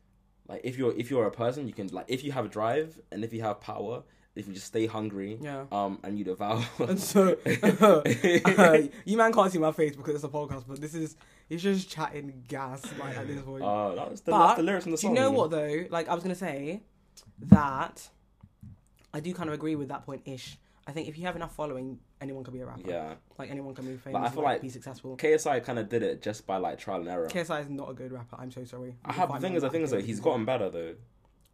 [0.50, 3.00] like if you're if you're a person, you can like if you have a drive
[3.12, 4.04] and if you have power,
[4.36, 5.66] if you just stay hungry, Yeah.
[5.72, 6.64] um, and you devour.
[6.80, 10.94] And so, uh, you man can't see my face because it's a podcast, but this
[10.94, 11.16] is
[11.48, 13.64] he's just chatting gas like at this point.
[13.64, 15.86] Uh, that was the, But, that's the lyrics in the Do you know what though?
[15.90, 16.84] Like I was gonna say
[17.40, 18.10] that
[19.14, 20.58] I do kind of agree with that point ish.
[20.88, 22.90] I think if you have enough following, anyone can be a rapper.
[22.90, 24.14] Yeah, Like anyone can be famous.
[24.14, 25.18] But I and, feel like, like be successful.
[25.18, 27.28] KSI kind of did it just by like trial and error.
[27.28, 28.38] KSI is not a good rapper.
[28.40, 28.96] I'm so sorry.
[29.06, 30.96] I have the thing is, the thing is though, he's gotten better though.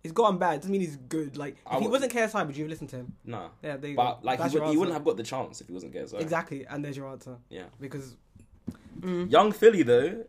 [0.05, 0.59] He's gotten bad.
[0.59, 1.35] Doesn't mean he's good.
[1.35, 3.13] Like I if he would- wasn't KSI, would you have listened to him?
[3.25, 4.27] Nah, Yeah, there you but go.
[4.27, 6.19] like he, would, he wouldn't have got the chance if he wasn't KSI.
[6.21, 7.37] Exactly, and there's your answer.
[7.49, 7.63] Yeah.
[7.81, 8.15] Because
[9.01, 10.25] mm, Young Filly though,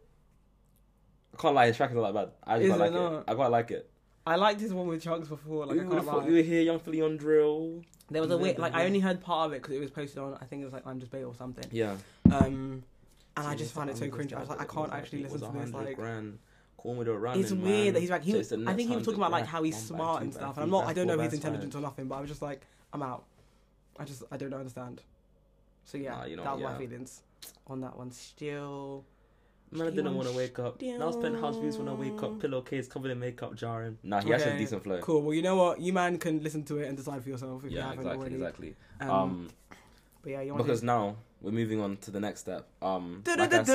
[1.35, 2.33] I can't lie, his track is not that bad.
[2.45, 3.25] I just quite like it it.
[3.29, 3.91] I quite like it.
[4.27, 5.67] I liked his one with Chunkz before.
[5.67, 6.29] Like we I would can't have thought lie.
[6.31, 7.83] we were here, Young Filly on drill.
[8.11, 10.19] There was a weird, like I only heard part of it because it was posted
[10.19, 10.39] on.
[10.41, 11.65] I think it was like I'm just bait or something.
[11.71, 11.97] Yeah,
[12.33, 12.83] Um,
[13.37, 14.33] and I just find it so cringe.
[14.33, 15.73] I was like, I can't actually listen to this.
[15.75, 16.39] Like, grand.
[16.77, 18.97] Call me the running it's weird that he's like, he, So it's I think he
[18.97, 20.87] was talking about like how he's smart and stuff, and I'm not.
[20.87, 21.83] I don't know his bags, intelligence five.
[21.83, 22.63] or nothing, but I was just like,
[22.93, 23.25] I'm out.
[23.99, 25.01] I just, I don't understand.
[25.85, 26.79] So yeah, Nah, you know, that was my yeah.
[26.79, 27.23] feelings
[27.67, 28.11] on that one.
[28.11, 29.05] Still,
[29.71, 30.81] Man, I didn't want to wake up.
[30.83, 32.39] Now spent house views when I wake up.
[32.41, 33.99] Pillowcase covered in makeup, jarring.
[34.03, 34.99] Nah, he has a Okay, decent flow.
[35.01, 35.23] cool.
[35.23, 35.81] Well, you know what?
[35.81, 38.19] You man can listen to it and decide for yourself if you Yeah, haven't exactly,
[38.21, 38.35] already.
[38.37, 38.75] exactly.
[39.01, 39.49] Um, Um,
[40.23, 42.67] but yeah, you want because now we're moving on to the next step.
[42.83, 43.67] Um, like I said,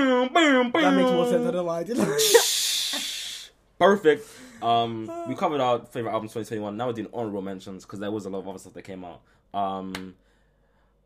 [0.00, 3.50] That makes more sense than I did.
[3.78, 4.28] Perfect.
[4.62, 6.76] Um, we covered our favorite albums 2021.
[6.76, 9.04] Now we're doing honorable mentions because there was a lot of other stuff that came
[9.04, 9.22] out.
[9.54, 10.14] Um,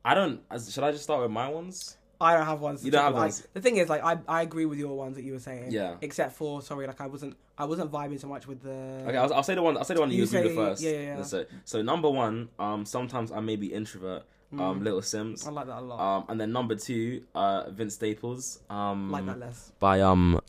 [0.05, 0.41] I don't.
[0.69, 1.97] Should I just start with my ones?
[2.21, 2.85] I don't have ones.
[2.85, 3.23] You don't have about.
[3.23, 3.47] ones?
[3.55, 5.73] The thing is, like, I I agree with your ones that you were saying.
[5.73, 5.97] Yeah.
[6.01, 9.05] Except for sorry, like I wasn't I wasn't vibing so much with the.
[9.09, 9.77] Okay, I'll, I'll say the one.
[9.77, 10.83] I'll say the one you, You agreed with first.
[10.83, 11.23] yeah, yeah, yeah.
[11.23, 12.49] So, so number one.
[12.59, 14.25] Um, sometimes I may be introvert.
[14.61, 15.45] Um, Little Simz.
[15.45, 15.49] Mm.
[15.49, 16.01] I like that a lot.
[16.19, 17.23] Um, and then number two.
[17.35, 18.61] Uh, Vince Staples.
[18.71, 19.73] Um, like that less.
[19.79, 20.41] by um,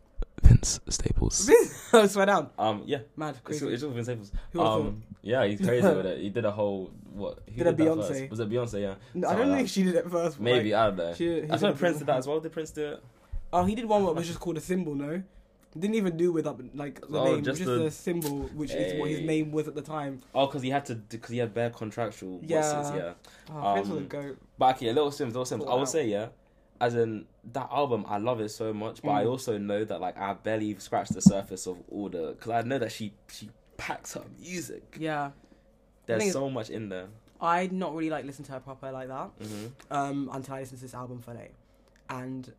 [0.43, 1.49] Vince Staples.
[1.93, 2.49] oh, swear down.
[2.57, 3.67] Um, yeah, Mad, it's, crazy.
[3.67, 4.31] it's just Vince Staples.
[4.53, 6.19] Who Um, yeah, he's crazy with it.
[6.21, 7.39] He did a whole what?
[7.47, 8.07] Who Did a that Beyonce.
[8.07, 8.29] first?
[8.29, 8.81] Was it Beyonce?
[8.81, 8.95] Yeah.
[9.13, 10.37] No, I Something don't like think she did it first.
[10.37, 11.13] but, Maybe like, I don't know.
[11.13, 12.39] she- he I did it Prince did that as well.
[12.39, 13.03] Did Prince do it?
[13.53, 14.93] oh, he did one where it was just called a symbol.
[14.95, 15.23] No,
[15.77, 18.71] didn't even do with up like the Oh, name, just just, the- the symbol, which
[18.71, 20.21] is what his name was at the time.
[20.33, 22.61] Oh, because he had to because he had bare contractual Yeah.
[22.61, 22.95] bosses.
[22.95, 23.13] Yeah.
[23.53, 24.37] Oh, Prince was a Um, goat.
[24.57, 25.59] But okay, Little Simz, Little Simz.
[25.59, 25.89] Pull I would out.
[25.89, 26.27] say yeah.
[26.81, 29.29] As in that album, I love it so much, but I Mm.
[29.29, 32.79] also know that like I barely scratched the surface of all the because I know
[32.79, 34.97] that she she packs up music.
[34.99, 35.31] Yeah,
[36.05, 37.07] There's so much in there.
[37.41, 40.79] I'd not really like listen to her proper like that hmm um, until I listened
[40.79, 41.49] to this album for fully,
[42.09, 42.53] and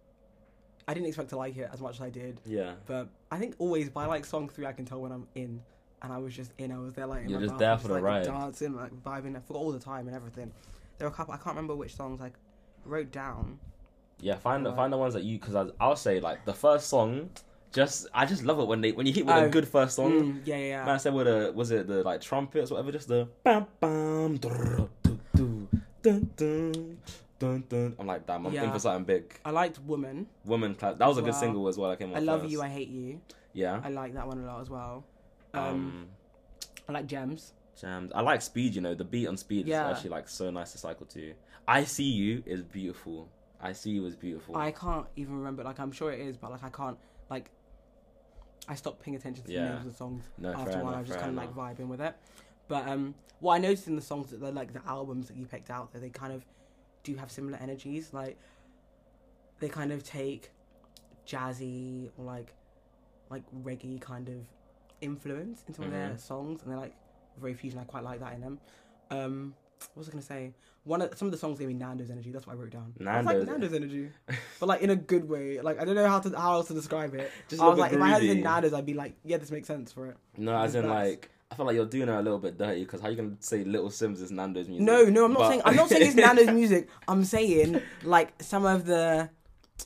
[0.88, 2.40] I didn't expect to like it as much as I did.
[2.46, 2.72] Yeah.
[2.86, 5.60] But I think always by like song three, I can tell when I'm in,
[6.02, 6.70] and I was just in.
[6.72, 8.24] I was there like in You're just there for the like, ride.
[8.24, 9.36] dancing, like vibing.
[9.36, 10.52] I forgot all the time and everything.
[10.98, 11.34] There were a couple.
[11.34, 12.30] I can't remember which songs I
[12.84, 13.58] wrote down.
[14.20, 17.30] Yeah, find the find the ones that you because I'll say like the first song,
[17.72, 19.48] just I just love it when they when you hit with a Oh.
[19.50, 20.12] good first song.
[20.12, 20.84] Mm, yeah, yeah.
[20.86, 24.36] Man, I said with a was it the like trumpets whatever, just the bam bam
[24.38, 24.88] dun,
[26.02, 26.98] dun,
[27.38, 27.96] dun, dun.
[27.98, 29.38] I'm like damn, I'm in for something big.
[29.44, 30.26] I liked Woman.
[30.44, 31.90] Woman, that was a good single as well.
[31.90, 32.52] That came I love first.
[32.52, 32.62] you.
[32.62, 33.20] I hate you.
[33.52, 33.80] yeah.
[33.84, 35.04] I like that one a lot as well.
[35.54, 36.06] Um, Um,
[36.88, 37.52] I like Gems.
[37.80, 38.10] Gems.
[38.14, 38.74] I like speed.
[38.74, 39.90] You know, the beat on speed Yeah.
[39.90, 41.34] is actually like so nice to cycle to.
[41.68, 43.28] I see you is beautiful.
[43.60, 44.56] I see you is beautiful.
[44.56, 45.64] I can't even remember.
[45.64, 46.98] Like I'm sure it is, but like I can't
[47.30, 47.50] like.
[48.68, 49.60] I stopped paying attention to Yeah.
[49.62, 50.94] the names of the songs no, after a while.
[50.94, 52.14] I was just kind of like vibing with it.
[52.68, 55.46] But um, what I noticed in the songs that they're like the albums that you
[55.46, 56.44] picked out, that they kind of
[57.06, 58.12] do have similar energies.
[58.12, 58.36] Like
[59.60, 60.50] they kind of take
[61.26, 62.52] jazzy or like
[63.30, 64.36] like reggae kind of
[65.00, 66.94] influence into of their songs, and they're like
[67.40, 67.78] very fusion.
[67.78, 68.58] I quite like that in them.
[69.10, 69.54] Um,
[69.94, 70.52] what was I gonna say?
[70.84, 72.30] One of some of the songs gave me Nando's energy.
[72.30, 72.94] That's what I wrote down.
[73.00, 74.08] I like Nando's- Nando's energy,
[74.60, 75.60] but like in a good way.
[75.60, 77.30] Like I don't know how to how else to describe it.
[77.48, 78.42] Just I was like, if I had it in groovy.
[78.44, 80.16] Nando's, I'd be like, yeah, this makes sense for it.
[80.36, 83.00] No, as in like I feel like you're doing her a little bit dirty because
[83.00, 84.84] how you gonna say Little Simz is Nando's music?
[84.84, 86.88] No, no, I'm not But- saying I'm not saying it's Nando's music.
[87.06, 89.30] I'm saying like some of the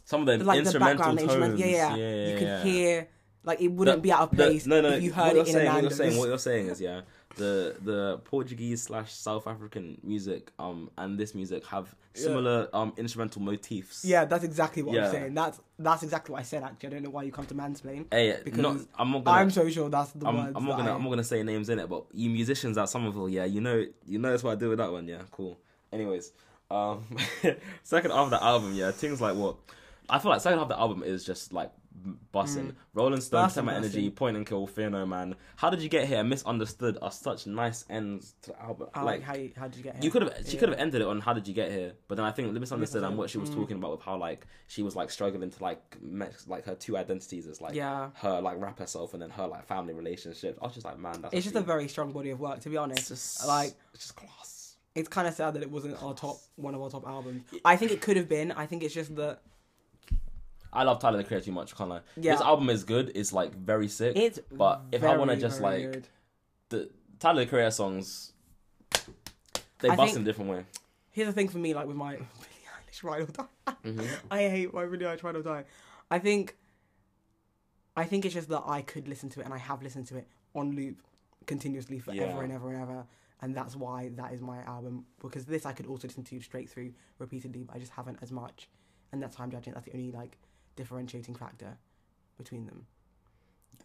[0.06, 1.60] Some of the like the instrumental background tones.
[1.60, 2.62] Yeah, yeah, yeah, you can yeah.
[2.62, 3.08] hear
[3.44, 5.40] like it wouldn't The- be out of the- place no, no, if you heard it
[5.40, 5.96] in saying, a what you're Nando's.
[5.98, 7.00] saying, what you're saying is yeah,
[7.36, 12.22] the the Portuguese slash South African music um and this music have Yeah.
[12.22, 14.04] similar um instrumental motifs.
[14.04, 15.06] yeah, that's exactly what Yeah.
[15.06, 15.34] I'm saying.
[15.34, 16.62] That's that's exactly what I said.
[16.64, 18.06] Actually, I don't know why you come to mansplain.
[18.12, 19.38] Hey, Because not, I'm not gonna.
[19.38, 20.52] I'm so sure that's the I'm, words.
[20.56, 20.90] I'm not gonna.
[20.90, 23.60] I- I'm not gonna say names in it, but you musicians at Somerville, yeah, you
[23.60, 25.56] know, you know that's what I do with that one, yeah, cool.
[25.92, 26.32] Anyways,
[26.70, 27.04] um,
[27.84, 29.56] second half of the album, yeah, things like what
[30.08, 31.70] I feel like second half of the album is just like
[32.32, 32.74] busting.
[32.94, 35.34] Rolling Stone, Bussin', Protect Energy, Point and Kill, Fear No Man.
[35.56, 36.22] How did you get here?
[36.24, 38.88] Misunderstood are such nice ends to the album.
[38.94, 40.04] I like how how did you get here?
[40.04, 40.34] You could have.
[40.46, 40.60] She Yeah.
[40.60, 43.02] could have ended it on "How did you get here?" But then I think misunderstood
[43.04, 43.54] and what she was Mm.
[43.54, 46.96] talking about with how like she was like struggling to like mix like her two
[46.96, 48.10] identities as like Yeah.
[48.16, 50.58] her like rap herself and then her like family relationship.
[50.62, 52.68] I was just like, man, that's It's just a very strong body of work, to
[52.70, 53.10] be honest.
[53.10, 54.76] it's just like- it's just class.
[54.94, 57.42] it's kind of sad that it wasn't our top one of our top albums.
[57.64, 58.50] I think it could have been.
[58.52, 59.40] I think it's just that
[60.72, 61.74] I love Tyler the Creator too much.
[61.76, 62.00] Can't lie.
[62.16, 62.32] Yeah.
[62.32, 63.12] This album is good.
[63.14, 64.16] It's like very sick.
[64.16, 64.38] it's.
[64.52, 66.08] But if I wanna just, like, good.
[66.68, 68.32] the Tyler the Creator songs,
[69.80, 70.64] they I bust in a different way.
[71.10, 72.26] here's the thing for me, like with my Billie
[72.92, 73.74] Eilish Ride or Die.
[73.84, 74.08] Mhm.
[74.30, 75.64] I hate my Billie Eilish Ride or Die.
[76.10, 76.56] I think,
[77.96, 80.16] I think it's just that I could listen to it, and I have listened to
[80.18, 81.00] it on loop
[81.46, 82.40] continuously forever Yeah.
[82.40, 83.06] and ever and ever,
[83.40, 85.06] and that's why that is my album.
[85.20, 88.30] Because this I could also listen to straight through repeatedly, but I just haven't as
[88.30, 88.68] much,
[89.12, 89.72] and that's why I'm judging.
[89.74, 90.36] That's the only like
[90.76, 91.76] differentiating factor
[92.38, 92.86] between them.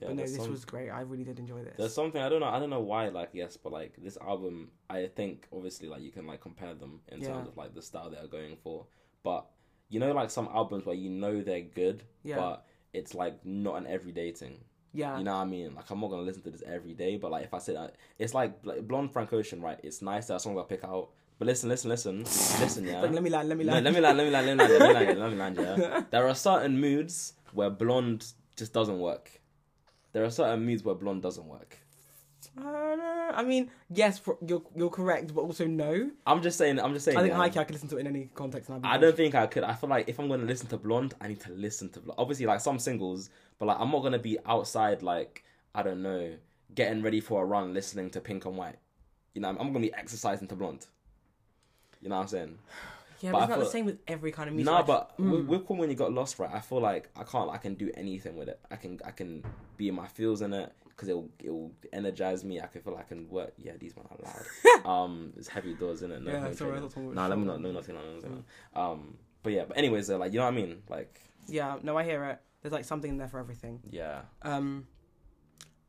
[0.02, 0.90] Yeah, but no, this some- was great.
[0.90, 1.76] I really did enjoy this.
[1.78, 2.48] There's something I don't know.
[2.48, 3.08] I don't know why.
[3.10, 7.00] Like yes, but like this album, I think obviously like you can like compare them
[7.10, 7.30] in Yeah.
[7.30, 8.86] terms of like the style they are going for.
[9.24, 9.46] But
[9.90, 12.36] you know, like some albums where you know they're good, Yeah.
[12.38, 14.60] but it's like not an everyday thing.
[14.94, 15.18] Yeah.
[15.18, 15.76] You know what I mean?
[15.76, 17.80] Like I'm not gonna listen to this every day, but like if I say that,
[17.80, 17.88] uh,
[18.20, 19.80] it's like, like Blonde Frank Ocean, right?
[19.84, 21.10] It's nice that songs I pick out.
[21.38, 23.02] But listen, listen, listen, listen, yeah.
[23.02, 23.50] Like, let me land.
[23.50, 23.86] Let me No, land.
[23.86, 25.58] let me land, let me land, let me land, let me land, let me land,
[25.58, 26.04] yeah.
[26.10, 29.42] There are certain moods where blonde just doesn't work.
[30.14, 31.78] There are certain moods where blonde doesn't work.
[32.58, 32.62] Uh,
[33.34, 36.12] I mean, yes, you're you're correct, but also no.
[36.26, 36.80] I'm just saying.
[36.80, 37.18] I'm just saying.
[37.18, 37.42] I think yeah.
[37.62, 38.70] I could listen to it in any context.
[38.70, 39.64] And I don't think I could.
[39.64, 42.20] I feel like if I'm gonna listen to Blonde, I need to listen to Blonde.
[42.20, 45.44] Obviously, like some singles, but like I'm not gonna be outside like
[45.74, 46.36] I don't know,
[46.74, 48.78] getting ready for a run, listening to Pink and White.
[49.34, 50.86] You know, I'm, I'm gonna be exercising to Blonde.
[52.06, 52.58] You know what I'm saying?
[53.20, 54.72] Yeah, but but, it's not the same with every kind of music.
[54.72, 55.48] No, Like, but mm.
[55.48, 56.52] with, when you got lost, right?
[56.54, 57.50] I feel like I can't.
[57.50, 58.60] I can do anything with it.
[58.70, 59.00] I can.
[59.04, 59.44] I can
[59.76, 62.62] be in my feels in it because it'll it'll energize me.
[62.62, 63.54] I can feel like I can work.
[63.58, 64.86] Yeah, these men are loud.
[65.04, 66.22] um, it's heavy doors in it.
[66.22, 67.60] No, Yeah, no sorry, thought Nah, let me not.
[67.60, 67.96] No, nothing.
[67.96, 68.44] No, nothing.
[68.76, 69.66] Um, but yeah.
[69.68, 70.84] But anyways, uh, like you know what I mean?
[70.88, 72.40] Like yeah, no, I hear it.
[72.62, 73.80] There's like something in there for everything.
[73.90, 74.22] yeah.
[74.44, 74.86] Um,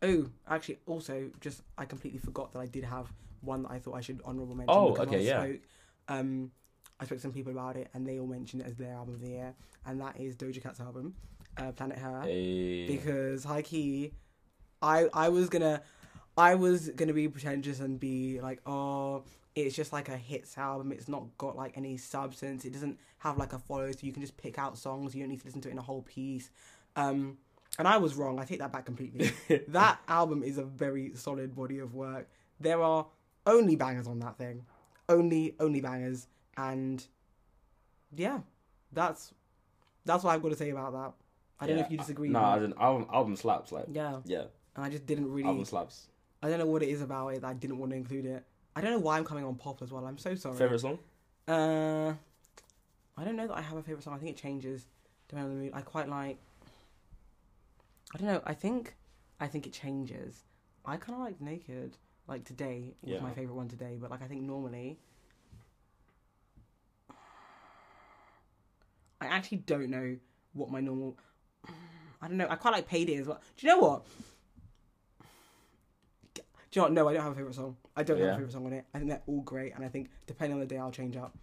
[0.00, 3.96] oh, actually, also, just I completely forgot that I did have one that I thought
[3.96, 4.74] I should honorable mention.
[4.74, 5.42] Oh, okay, yeah.
[5.42, 5.60] Spoke,
[6.08, 6.50] um,
[6.98, 9.14] I spoke to some people about it, and they all mentioned it as their album
[9.14, 11.14] of the year, and that is Doja Cat's album,
[11.56, 12.22] uh, Planet Her.
[12.22, 12.86] Hey.
[12.86, 14.12] because high key
[14.82, 15.80] i i was gonna
[16.36, 19.24] i was gonna be pretentious and be like oh
[19.56, 20.92] it's just like a hits album.
[20.92, 22.66] It's not got like any substance.
[22.66, 25.14] It doesn't have like a follow so you can just pick out songs.
[25.14, 26.50] You don't need to listen to it in a whole piece.
[26.94, 27.38] Um
[27.78, 28.38] and i was wrong.
[28.38, 29.32] I take that back completely.
[29.68, 32.28] That album is a very solid body of work.
[32.60, 33.06] There are
[33.46, 34.66] only bangers on that thing
[35.08, 37.06] only only bangers and
[38.14, 38.40] yeah
[38.92, 39.32] that's
[40.04, 41.12] that's what i've got to say about that
[41.60, 43.72] i don't know if you disagree No, but- as in album album slaps.
[43.72, 45.48] Like yeah, yeah, and I just didn't really.
[45.48, 46.08] album slaps.
[46.42, 48.44] I don't know what it is about it that I didn't want to include it.
[48.76, 50.04] I don't know why I'm coming on pop as well.
[50.06, 50.56] I'm so sorry.
[50.58, 50.98] Favorite song?
[51.48, 52.12] Uh,
[53.16, 54.12] I don't know that I have a favorite song.
[54.14, 54.86] I think it changes
[55.28, 55.72] depending on the mood.
[55.74, 56.38] I quite like.
[58.14, 58.42] I don't know.
[58.44, 58.94] I think,
[59.40, 60.42] I think it changes.
[60.84, 61.96] I kind of like Naked.
[62.28, 63.20] Like today was Yeah.
[63.20, 64.98] my favorite one today, but like I think normally.
[69.20, 70.16] I actually don't know
[70.52, 71.18] what my normal.
[72.20, 72.48] I don't know.
[72.48, 73.40] I quite like Payday as well.
[73.56, 74.04] Do you know what?
[76.34, 76.92] Do you know what?
[76.92, 77.76] No, I don't have a favorite song.
[77.96, 78.84] I don't have a favorite song on it.
[78.92, 81.36] I think they're all great, and I think depending on the day, I'll change up.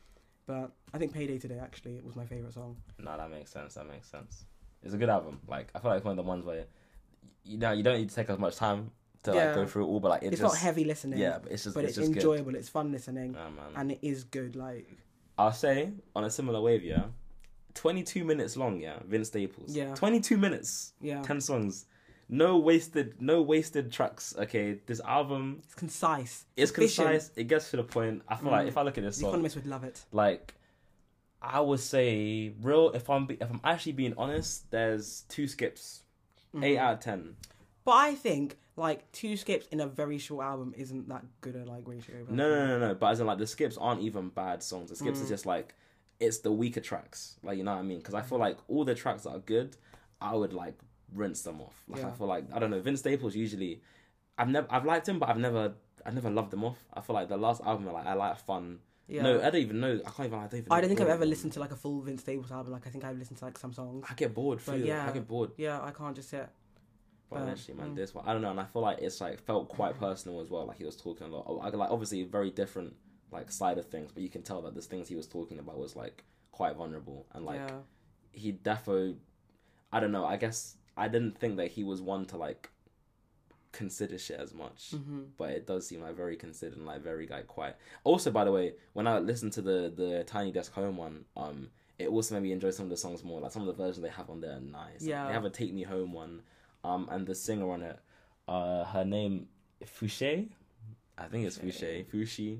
[0.46, 2.76] But I think Payday today actually was my favorite song.
[3.00, 3.76] No, that makes sense.
[3.76, 4.46] That makes sense.
[4.84, 5.40] It's a good album.
[5.48, 6.66] Like I feel like it's one of the ones where
[7.46, 8.92] you know you don't need to take as much time
[9.24, 9.56] to like Yeah.
[9.56, 11.20] go through it all, but like it it's just not heavy listening.
[11.20, 12.56] yeah, but it's just but it's, it's, just enjoyable.
[12.56, 13.40] It's fun listening, good.
[13.56, 13.72] Man.
[13.76, 14.56] and it is good.
[14.56, 14.88] Like
[15.38, 17.06] I'll say on a similar wave, yeah.
[17.74, 19.00] Twenty two minutes long, yeah.
[19.06, 19.76] Vince Staples.
[19.76, 19.96] Yeah.
[19.96, 21.86] Twenty two minutes, yeah, ten songs.
[22.30, 24.34] No wasted, no wasted tracks.
[24.38, 26.46] Okay, this album it's concise.
[26.56, 27.08] It's efficient.
[27.10, 27.32] concise.
[27.36, 28.22] It gets to the point.
[28.28, 28.70] I feel like Mm.
[28.70, 30.04] if I look at this The song, economists would love it.
[30.12, 30.54] like
[31.42, 36.04] I would say real if I'm be, if I'm actually being honest, there's two skips.
[36.56, 36.64] Mhm.
[36.64, 37.36] Eight out of ten.
[37.86, 41.66] But I think like two skips in a very short album isn't that good a
[41.66, 42.26] like ratio.
[42.30, 42.96] No, no, no, no.
[42.96, 44.90] But as in like the skips aren't even bad songs.
[44.90, 45.24] The skips Mm.
[45.24, 45.76] is just like
[46.20, 47.38] it's the weaker tracks.
[47.44, 48.00] Like you know what I mean?
[48.00, 49.76] Because I feel like all the tracks that are good,
[50.22, 50.76] I would like
[51.14, 51.84] rinse them off.
[51.88, 52.80] Like I feel like I don't know.
[52.80, 53.82] Vince Staples usually,
[54.38, 55.74] I've never I've liked him, but I've never
[56.06, 56.84] I never loved him off.
[56.94, 58.80] I feel like the last album like I like fun.
[59.08, 59.22] Yeah.
[59.24, 60.00] No, I don't even know.
[60.06, 60.40] I can't even.
[60.40, 60.72] I don't even.
[60.72, 62.72] I don't think I've ever listened to like a full Vince Staples album.
[62.72, 64.06] Like I think I've listened to like some songs.
[64.10, 64.60] I get bored.
[64.66, 65.06] But yeah.
[65.08, 65.52] I get bored.
[65.58, 66.50] Yeah, I can't just sit.
[67.38, 67.96] Actually, man, mm.
[67.96, 70.50] this one I don't know, and I feel like it's like felt quite personal as
[70.50, 70.66] well.
[70.66, 71.46] Like he was talking a lot.
[71.64, 72.96] I like obviously very different
[73.32, 75.78] like side of things, but you can tell that this things he was talking about
[75.78, 77.78] was like quite vulnerable and like yeah.
[78.32, 79.16] he defo.
[79.92, 80.26] I don't know.
[80.26, 82.70] I guess I didn't think that he was one to like
[83.72, 87.28] consider shit as much, hmm but it does seem like very considered and like very
[87.28, 87.76] like quiet.
[88.04, 91.70] Also, by the way, when I listened to the the Tiny Desk Home one, um,
[92.00, 93.42] it also made me enjoy some of the songs more.
[93.42, 95.02] Like some of the versions they have on there are nice.
[95.02, 95.28] Like, Yeah.
[95.28, 96.44] they have a Take Me Home one,
[96.84, 98.00] um, and the singer on it,
[98.48, 99.48] uh, her name
[99.84, 100.50] Fousheé,
[101.18, 102.60] I think it's Fousheé, Fushi,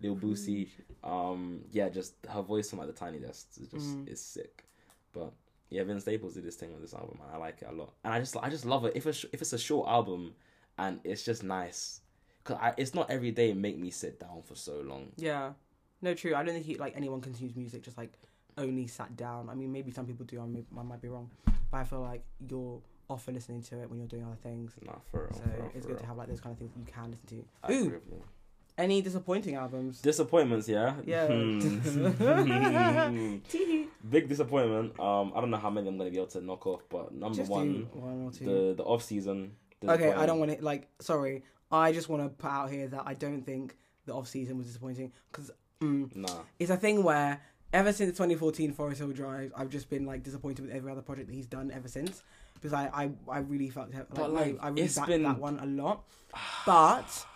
[0.00, 0.68] Lil Boosie.
[1.04, 4.08] Um, yeah, just her voice on like the Tiny Desk is just Mm.
[4.08, 4.64] is sick,
[5.12, 5.32] but.
[5.70, 7.94] Yeah, Vince Staples did this thing with this album, and I like it a lot.
[8.04, 8.92] And I just, I just love it.
[8.94, 10.34] If it's if it's a short album,
[10.76, 12.02] and it's just nice,
[12.44, 15.12] cause I, it's not every day make me sit down for so long.
[15.16, 15.52] Yeah.
[16.02, 16.34] No, true.
[16.34, 18.12] I don't think he, like anyone consumes music just like
[18.58, 19.48] only sat down.
[19.48, 20.42] I mean, maybe some people do.
[20.42, 21.30] I, may, I might be wrong,
[21.70, 22.78] but I feel like you're
[23.12, 24.72] often listening to it when you're doing other things.
[24.84, 25.32] Nah, for real.
[25.34, 26.00] So for real, it's good real.
[26.00, 27.44] to have like those kind of things that you can listen to.
[27.62, 27.86] I Ooh.
[27.86, 28.22] agree with you.
[28.78, 30.00] Any disappointing albums?
[30.00, 30.94] Disappointments, yeah.
[31.04, 31.26] Yeah.
[31.26, 31.58] Hmm.
[34.10, 34.98] Big disappointment.
[34.98, 37.36] Um, I don't know how many I'm gonna be able to knock off, but number
[37.36, 38.44] Just one, one or two.
[38.44, 39.52] the the off season.
[39.84, 40.88] Okay, I don't want to like.
[41.00, 44.56] Sorry, I just want to put out here that I don't think the off season
[44.56, 47.40] was disappointing because mm, Nah, it's a thing where
[47.72, 51.28] ever since 2014 Forest Hill Drive, I've just been like disappointed with every other project
[51.28, 52.22] that he's done ever since
[52.62, 55.24] because I I, I really fucked like, But, like, I, I really it's backed been-
[55.24, 56.04] that one a lot.
[56.64, 57.26] But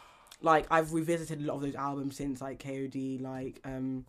[0.40, 4.06] like I've revisited a lot of those albums since like KOD, like um.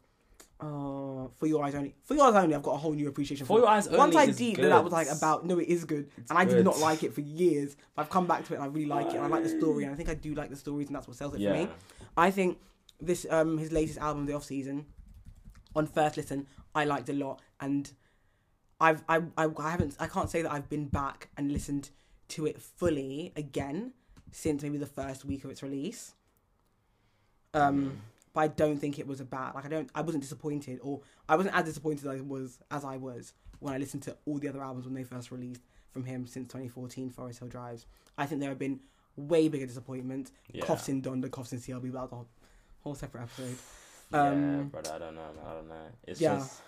[0.60, 1.94] Oh, for your eyes only.
[2.04, 4.00] For your eyes only, I've got a whole new appreciation For Your Eyes only.
[4.00, 6.56] Once I deep that was like about no, it is good, It's and I did
[6.56, 6.66] good.
[6.66, 7.76] not like it for years.
[7.96, 9.18] But I've come back to it, and I really like it.
[9.18, 11.08] And I like the story, and I think I do like the stories, and that's
[11.08, 11.52] what sells it yeah.
[11.52, 11.70] for me.
[12.18, 12.58] I think
[13.00, 14.88] this um his latest album, The Off Season,
[15.76, 17.92] on first listen, I liked a lot, and
[18.80, 21.90] I've I, I I haven't I can't say that I've been back and listened
[22.30, 23.94] to it fully again
[24.32, 26.14] since maybe the first week of its release.
[27.54, 28.02] Um,
[28.34, 31.02] but I don't think it was a bad like I don't I wasn't disappointed or
[31.28, 34.38] I wasn't as disappointed as I was as I was when I listened to all
[34.38, 35.62] the other albums when they first released
[35.92, 37.86] from him since 2014 Forest Hill Drives.
[38.18, 38.80] I think there have been
[39.16, 40.32] way bigger disappointments.
[40.52, 40.64] Yeah.
[40.66, 42.28] Coughs in Donda, coughs in CLB, but that's a whole,
[42.84, 43.56] whole separate episode.
[44.12, 45.22] yeah, Um, brother, I don't know.
[45.44, 45.88] I don't know.
[46.06, 46.36] It's Yeah.
[46.36, 46.62] just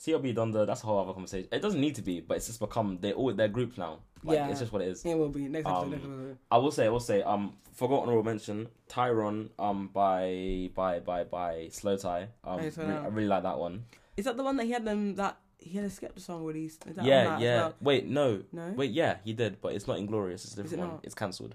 [0.00, 0.66] CLB Donda.
[0.66, 1.48] That's a whole other conversation.
[1.52, 3.98] It doesn't need to be, but it's just become they all they're groups now.
[4.24, 4.48] Like, Yeah.
[4.48, 5.04] it's just what it is.
[5.04, 5.82] It will be next episode.
[5.84, 6.38] Um, episode.
[6.50, 11.24] I will say, I will say, um, forgot honorable mention, Tyron, um, by by by
[11.24, 12.28] by slowthai.
[12.44, 13.84] Um, Hey, re- I really like that one.
[14.16, 16.84] Is that the one that he had them that he had a Skepta song released?
[17.02, 17.56] Yeah, yeah.
[17.56, 17.74] well?
[17.80, 18.72] Wait, no, No.
[18.76, 20.44] wait, yeah, he did, but it's not Inglorious.
[20.44, 20.88] It's a different it one.
[20.94, 21.00] not?
[21.04, 21.54] It's cancelled.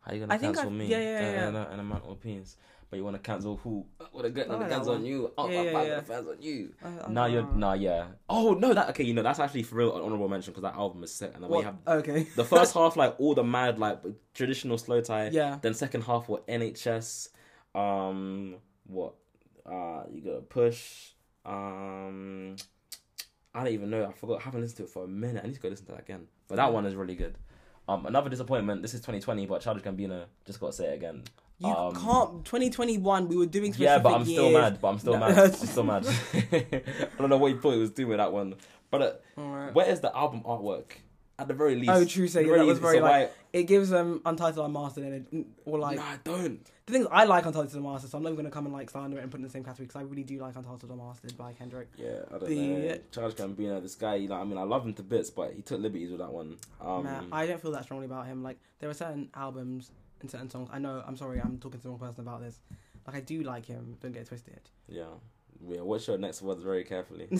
[0.00, 0.86] How you gonna I think cancel me?
[0.86, 1.48] yeah, yeah, yeah.
[1.48, 2.56] And, and, a man of peace.
[2.88, 3.84] But you want to cancel who?
[4.12, 5.32] What a good I the like that fans on you.
[5.36, 5.94] Oh, Yeah, yeah, yeah.
[5.96, 6.72] the fans on you.
[6.84, 7.54] I- I Now you're know.
[7.54, 8.06] nah, yeah.
[8.28, 9.02] Oh no, that okay.
[9.04, 11.32] You know that's actually for real an honorable mention because that album is sick.
[11.34, 12.28] And then we have Okay.
[12.36, 14.00] the first half like all the mad like
[14.34, 15.32] traditional slowthai.
[15.32, 15.58] Yeah.
[15.60, 17.30] Then second half were NHS.
[17.74, 19.14] Um, what?
[19.64, 21.10] Uh, you got to push.
[21.44, 22.54] Um,
[23.54, 24.06] I don't even know.
[24.06, 24.40] I forgot.
[24.40, 25.42] I haven't listened to it for a minute.
[25.42, 26.28] I need to go listen to that again.
[26.48, 27.34] But that one is really good.
[27.88, 28.82] Um, another disappointment.
[28.82, 30.24] This is 2020, but Childish Gambino.
[30.44, 31.22] Just got to say it again.
[31.58, 32.44] You Um, can't.
[32.44, 33.28] 2021.
[33.28, 34.78] We were doing specific Yeah, but I'm still mad.
[34.80, 35.20] But I'm still No.
[35.20, 35.38] mad.
[35.38, 36.06] I'm still mad.
[36.34, 36.82] I
[37.18, 38.54] don't know what he thought he was doing with that one.
[38.90, 39.74] But uh, Alright.
[39.74, 40.92] where is the album artwork?
[41.38, 41.90] At the very least.
[41.90, 42.28] Oh, true.
[42.28, 45.96] So yeah, that was very like it gives um Untitled Unmastered in it, or like
[45.98, 46.64] Nah, I don't.
[46.86, 48.10] the things I like Untitled Unmastered.
[48.10, 49.62] So I'm never gonna come and like slander it and put it in the same
[49.62, 51.88] category because I really do like Untitled Unmastered by Kendrick.
[51.98, 52.98] Yeah, I don't The- know.
[53.12, 55.60] Charles Gambino, this guy, you know, I mean, I love him to bits, but he
[55.62, 56.56] took liberties with that one.
[56.80, 58.42] Um, Nah, I don't feel that strongly about him.
[58.42, 59.90] Like there are certain albums
[60.22, 60.70] and certain songs.
[60.72, 61.02] I know.
[61.06, 61.38] I'm sorry.
[61.38, 62.58] I'm talking to the wrong person about this.
[63.06, 63.98] Like I do like him.
[64.00, 64.60] Don't get it twisted.
[64.88, 65.04] yeah,
[65.68, 65.80] yeah.
[65.80, 67.28] Watch your next words very carefully.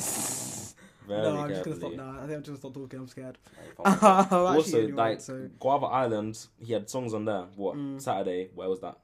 [1.09, 1.81] Very no, I'm just carefully.
[1.81, 2.19] gonna stop now.
[2.19, 2.99] I think I'm just gonna stop talking.
[2.99, 3.39] I'm scared.
[3.85, 7.45] I'm also, like so Guava Island, he had songs on there.
[7.55, 8.01] What Mm.
[8.03, 8.51] Saturday?
[8.57, 8.99] Where was that?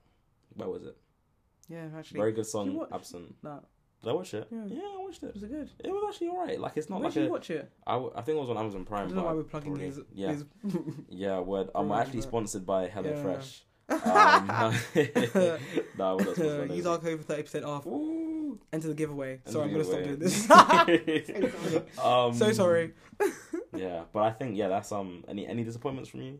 [0.56, 0.96] Where was it?
[1.68, 2.74] yeah, actually, Very good song.
[2.74, 3.36] watch- Absent.
[3.44, 3.62] that
[4.02, 4.48] Did I watch it?
[4.50, 4.64] Yeah.
[4.66, 5.32] Yeah, I watched it.
[5.32, 5.70] was it good?
[5.78, 6.58] It was actually alright.
[6.60, 7.26] Like it's not Where like did a.
[7.26, 7.70] you watch it?
[7.86, 9.06] I, w- I think it was on Amazon I Prime.
[9.06, 10.00] don't know why we're plugging his.
[10.12, 10.44] Yeah, his
[11.08, 11.38] yeah.
[11.38, 11.70] Word.
[11.72, 13.60] I'm Right, actually sponsored by HelloFresh.
[13.90, 13.96] Yeah.
[13.96, 14.74] um,
[15.98, 17.86] nah, not sponsored by Use our code for thirty percent off.
[17.86, 18.11] Ooh.
[18.72, 19.32] Enter the giveaway.
[19.46, 21.98] Enter sorry, I'm gonna stop doing this.
[22.02, 22.92] um, so sorry.
[23.74, 25.24] Yeah, but I think yeah, that's um.
[25.26, 26.38] Any any disappointments from you?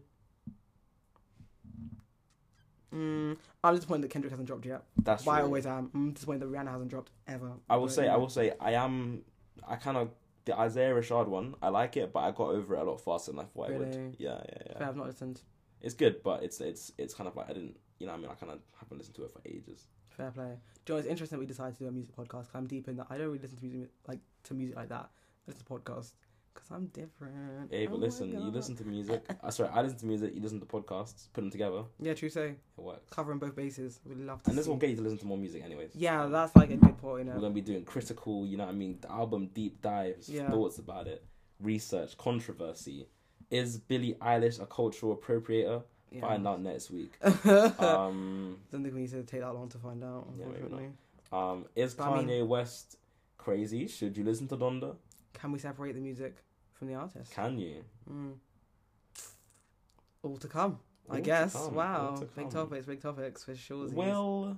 [2.95, 4.83] Mm, I'm disappointed that Kendrick hasn't dropped yet.
[5.03, 5.91] That's But I always am.
[5.95, 7.53] I'm disappointed that Rihanna hasn't dropped ever.
[7.71, 9.23] I will But, say, you I will say, I am.
[9.67, 10.11] I kind of
[10.45, 11.55] the Isaiah Rashad one.
[11.63, 13.79] I like it, but I got over it a lot faster than I thought I
[13.79, 14.17] would.
[14.19, 14.79] Yeah, yeah, yeah.
[14.79, 15.41] Fair, I've not listened.
[15.81, 17.77] It's good, but it's it's it's kind of like I didn't.
[17.99, 19.87] You know, what I mean, I kind of haven't listened to it for ages.
[20.17, 20.57] Fair play.
[20.89, 22.97] Know, it's interesting that we decided to do a music podcast because I'm deep in
[22.97, 23.07] that.
[23.11, 25.09] I don't really listen to music like to music like that.
[25.11, 26.13] I listen to podcasts
[26.53, 27.71] because I'm different.
[27.71, 29.25] Hey, but Oh listen, you listen to music.
[29.43, 30.35] I sorry, I listen to music.
[30.35, 31.29] You listen to podcasts.
[31.33, 31.85] Put them together.
[32.01, 32.49] Yeah, true say.
[32.49, 33.09] It works.
[33.11, 34.01] Covering both bases.
[34.05, 34.51] We'd love to.
[34.51, 35.93] And this will get you to listen to more music, anyways.
[35.95, 37.27] Yeah, that's like a good point.
[37.29, 40.29] You We're gonna be doing critical, you know what I mean, the album deep dives,
[40.29, 40.51] Yeah.
[40.51, 41.25] thoughts about it,
[41.61, 43.07] research, controversy.
[43.51, 45.83] Is Billie Eilish a cultural appropriator?
[46.13, 46.21] Yeah.
[46.21, 47.13] Find out next week.
[47.23, 50.29] don't um, think we need to take that long to find out.
[50.39, 50.87] Yeah,
[51.33, 52.97] um, is But I Kanye mean- West
[53.39, 53.87] crazy?
[53.89, 54.97] Should you listen to Donda?
[55.33, 56.37] can we separate the music
[56.75, 57.33] from the artist?
[57.33, 57.83] Can you?
[58.09, 58.35] Mm.
[60.23, 61.53] All to come, All I guess.
[61.55, 63.89] come, wow, to big topics, big topics for sure.
[63.89, 64.57] Will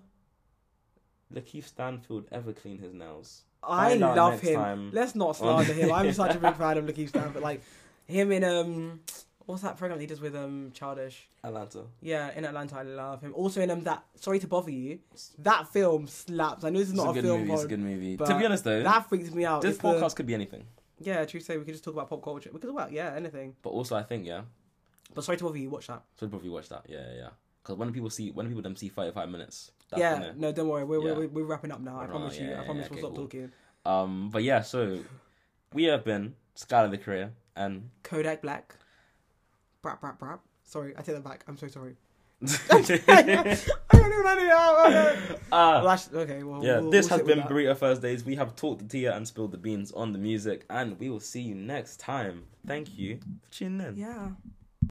[1.32, 3.44] Lakeith Stanfield ever clean his nails?
[3.62, 4.54] I love him.
[4.60, 5.90] time Let's not slander him.
[5.92, 7.42] I'm such a big fan of Lakeith Stanfield.
[7.42, 7.62] Like
[8.06, 9.00] him in um,
[9.46, 11.28] what's that program he does with um Childish?
[11.42, 11.84] Atlanta.
[12.00, 13.32] Yeah, in Atlanta, I love him.
[13.34, 14.98] Also in um that Sorry to Bother You,
[15.38, 16.64] that film slaps.
[16.64, 17.52] I know this is It's not a a, good film movie.
[17.52, 18.16] It's a good movie.
[18.16, 19.62] but To be honest, though, that freaks me out.
[19.62, 20.64] this podcast could be anything.
[21.00, 21.40] yeah, true.
[21.40, 22.50] Say we could just talk about pop culture.
[22.52, 23.54] We could talk about yeah anything.
[23.62, 24.42] But also, I think yeah,
[25.14, 26.02] But Sorry to Bother You, watch that.
[26.16, 26.86] so probably watch that.
[26.88, 27.28] Yeah, yeah, yeah.
[27.62, 30.84] Because when people see, when people them see thirty-five minutes, that's yeah, no, don't worry.
[30.84, 31.14] We're, Yeah.
[31.14, 31.98] we're, we're wrapping up now.
[31.98, 32.48] I promise you.
[32.48, 33.24] yeah, I promise we'll okay, stop cool.
[33.24, 33.52] talking.
[33.86, 35.00] Um, but yeah, so
[35.72, 38.76] we have been Skylar the Career and Kodak Black.
[39.84, 40.38] Brap, brap, brap.
[40.64, 41.44] Sorry, I take that back.
[41.46, 41.94] I'm so sorry.
[42.70, 42.80] I
[43.92, 45.16] don't know.
[45.52, 47.40] Ah, Well, actually, okay, well, yeah, we'll- this we'll has been.
[47.42, 48.24] Burrito Thursdays.
[48.24, 51.20] We have talked to Tia and spilled the beans on the music, and we will
[51.20, 52.44] see you next time.
[52.66, 53.96] Thank you for tuning in.
[53.96, 54.30] Yeah.